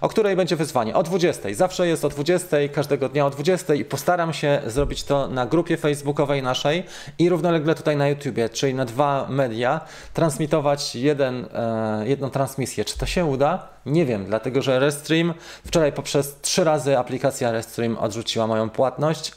[0.00, 0.94] o której będzie wyzwanie.
[0.94, 1.54] O 20.
[1.54, 5.76] Zawsze jest o 20, każdego dnia o 20 i postaram się zrobić to na grupie
[5.76, 6.84] facebookowej naszej
[7.18, 9.80] i równolegle tutaj na YouTubie, czyli na dwa media,
[10.14, 12.84] transmitować jeden, e, jedną transmisję.
[12.84, 13.68] Czy to się uda?
[13.86, 15.34] Nie wiem, dlatego że Restream
[15.66, 19.32] wczoraj poprzez trzy razy aplikacja Restream odrzuciła moją płatność.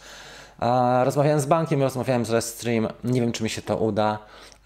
[1.03, 2.87] Rozmawiałem z bankiem, rozmawiałem z Restream.
[3.03, 4.19] Nie wiem, czy mi się to uda.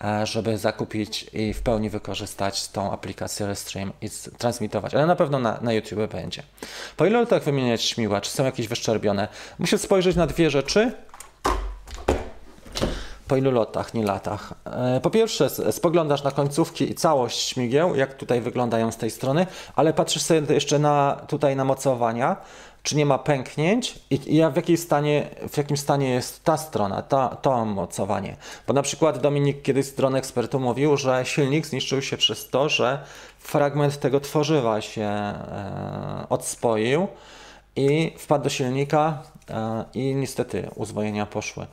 [0.04, 5.40] E, żeby zakupić i w pełni wykorzystać tą aplikację Restream i transmitować, ale na pewno
[5.40, 6.44] na, na YouTube będzie.
[6.98, 8.22] Po ilu latach wymieniać śmigła?
[8.22, 9.28] Czy są jakieś wyszczerbione?
[9.60, 10.92] Muszę spojrzeć na dwie rzeczy.
[13.28, 14.54] Po ilu lotach, nie latach?
[14.66, 19.48] E, po pierwsze, spoglądasz na końcówki i całość śmigieł, jak tutaj wyglądają z tej strony,
[19.76, 22.38] ale patrzysz sobie jeszcze na, tutaj na mocowania
[22.84, 27.02] czy nie ma pęknięć i, i w, jakiej stanie, w jakim stanie jest ta strona,
[27.02, 28.38] ta, to mocowanie.
[28.68, 32.70] Bo na przykład Dominik kiedyś z Drone Expertu mówił, że silnik zniszczył się przez to,
[32.70, 33.04] że
[33.40, 37.08] fragment tego tworzywa się e, odspoił
[37.76, 41.66] i wpadł do silnika e, i niestety uzwojenia poszły.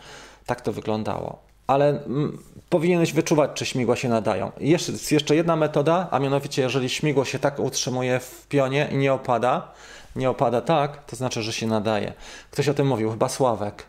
[0.47, 1.39] Tak to wyglądało.
[1.67, 2.39] Ale m,
[2.69, 4.53] powinieneś wyczuwać, czy śmigła się nadają.
[4.61, 9.13] Jest jeszcze jedna metoda, a mianowicie jeżeli śmigło się tak utrzymuje w pionie i nie
[9.13, 9.73] opada,
[10.17, 12.13] nie opada tak, to znaczy, że się nadaje.
[12.51, 13.85] Ktoś o tym mówił, chyba Sławek,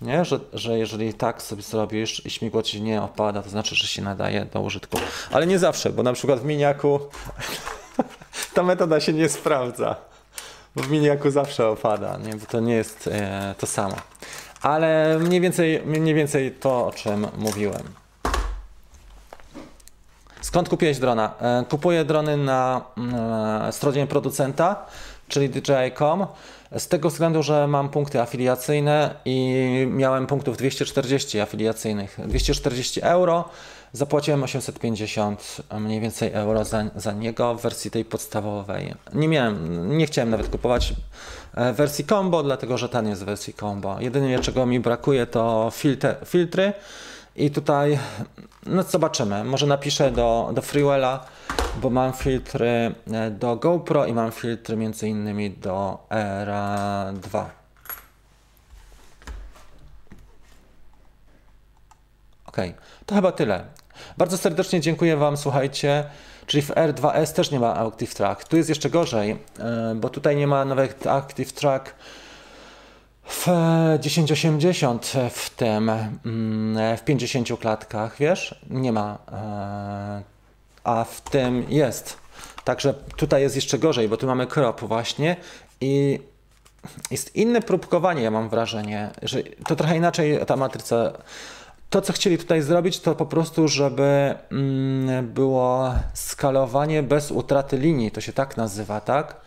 [0.00, 0.24] nie?
[0.24, 4.02] Że, że jeżeli tak sobie zrobisz i śmigło ci nie opada, to znaczy, że się
[4.02, 4.98] nadaje do użytku.
[5.32, 7.00] Ale nie zawsze, bo na przykład w miniaku
[8.54, 9.96] ta metoda się nie sprawdza.
[10.76, 12.34] Bo w miniaku zawsze opada, nie?
[12.34, 13.96] bo to nie jest e, to samo.
[14.62, 17.82] Ale mniej więcej, mniej więcej to, o czym mówiłem.
[20.40, 21.34] Skąd kupiłeś drona?
[21.40, 22.84] E, kupuję drony na
[23.68, 24.86] e, stronie producenta
[25.28, 26.26] czyli DJI.com,
[26.78, 32.18] z tego względu, że mam punkty afiliacyjne i miałem punktów 240 afiliacyjnych.
[32.26, 33.48] 240 euro,
[33.92, 38.94] zapłaciłem 850 mniej więcej euro za, za niego w wersji tej podstawowej.
[39.14, 40.94] Nie miałem, nie chciałem nawet kupować
[41.54, 44.00] e, wersji combo, dlatego że ten jest w wersji combo.
[44.00, 46.72] Jedynie czego mi brakuje to filtry, filtry
[47.36, 47.98] i tutaj
[48.66, 51.24] no zobaczymy, może napiszę do, do Freewella,
[51.76, 57.50] bo mam filtry e, do GoPro i mam filtry między innymi do Era 2.
[62.46, 62.56] Ok,
[63.06, 63.64] to chyba tyle.
[64.18, 66.04] Bardzo serdecznie dziękuję Wam, słuchajcie.
[66.46, 68.44] Czyli w R2S też nie ma Active Track.
[68.44, 71.94] Tu jest jeszcze gorzej, e, bo tutaj nie ma nawet Active Track
[73.26, 73.46] w
[74.02, 80.22] 1080 w tym, mm, w 50 klatkach, wiesz, nie ma, e,
[80.84, 82.16] a w tym jest.
[82.64, 85.36] Także tutaj jest jeszcze gorzej, bo tu mamy crop właśnie
[85.80, 86.20] i
[87.10, 91.12] jest inne próbkowanie, ja mam wrażenie, że to trochę inaczej ta matryca.
[91.90, 98.10] To, co chcieli tutaj zrobić, to po prostu, żeby mm, było skalowanie bez utraty linii,
[98.10, 99.40] to się tak nazywa, tak?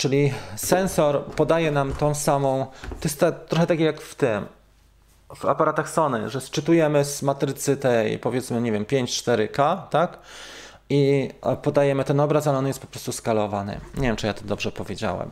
[0.00, 4.46] Czyli sensor podaje nam tą samą, to jest ta, trochę tak jak w tym,
[5.36, 10.18] w aparatach Sony, że sczytujemy z matrycy tej, powiedzmy, nie wiem, 5-4K, tak?
[10.90, 11.30] I
[11.62, 13.80] podajemy ten obraz, ale on jest po prostu skalowany.
[13.94, 15.30] Nie wiem, czy ja to dobrze powiedziałem.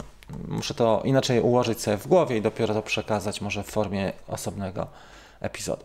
[0.48, 4.86] Muszę to inaczej ułożyć sobie w głowie i dopiero to przekazać może w formie osobnego
[5.40, 5.84] epizodu.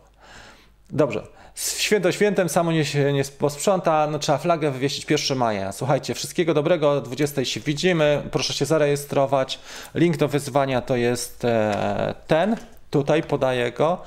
[0.89, 1.27] Dobrze.
[1.55, 5.71] Święto świętem, samo nie się nie posprząta, no trzeba flagę wywiesić 1 maja.
[5.71, 9.59] Słuchajcie, wszystkiego dobrego, 20 się widzimy, proszę się zarejestrować.
[9.95, 12.57] Link do wyzwania to jest e, ten,
[12.93, 13.97] tutaj podaję go.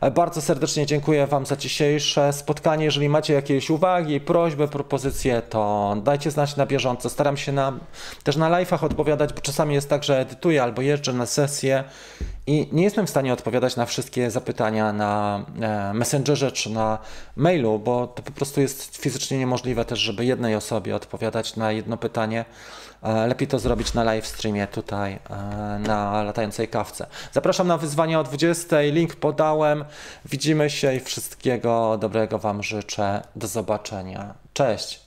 [0.00, 2.84] E, bardzo serdecznie dziękuję Wam za dzisiejsze spotkanie.
[2.84, 7.10] Jeżeli macie jakieś uwagi, prośby, propozycje, to dajcie znać na bieżąco.
[7.10, 7.72] Staram się na,
[8.24, 11.84] też na live'ach odpowiadać, bo czasami jest tak, że edytuję albo jeżdżę na sesję
[12.46, 16.98] i nie jestem w stanie odpowiadać na wszystkie zapytania na e, Messengerze czy na
[17.36, 21.96] mailu, bo to po prostu jest fizycznie niemożliwe też, żeby jednej osobie odpowiadać na jedno
[21.96, 22.44] pytanie.
[23.02, 27.06] E, lepiej to zrobić na live streamie tutaj e, na latającej kawce.
[27.32, 28.80] Zapraszam na wyzwanie o 20.
[28.80, 29.84] Link podałem.
[30.24, 33.22] Widzimy się i wszystkiego dobrego Wam życzę.
[33.36, 34.34] Do zobaczenia.
[34.52, 35.02] Cześć.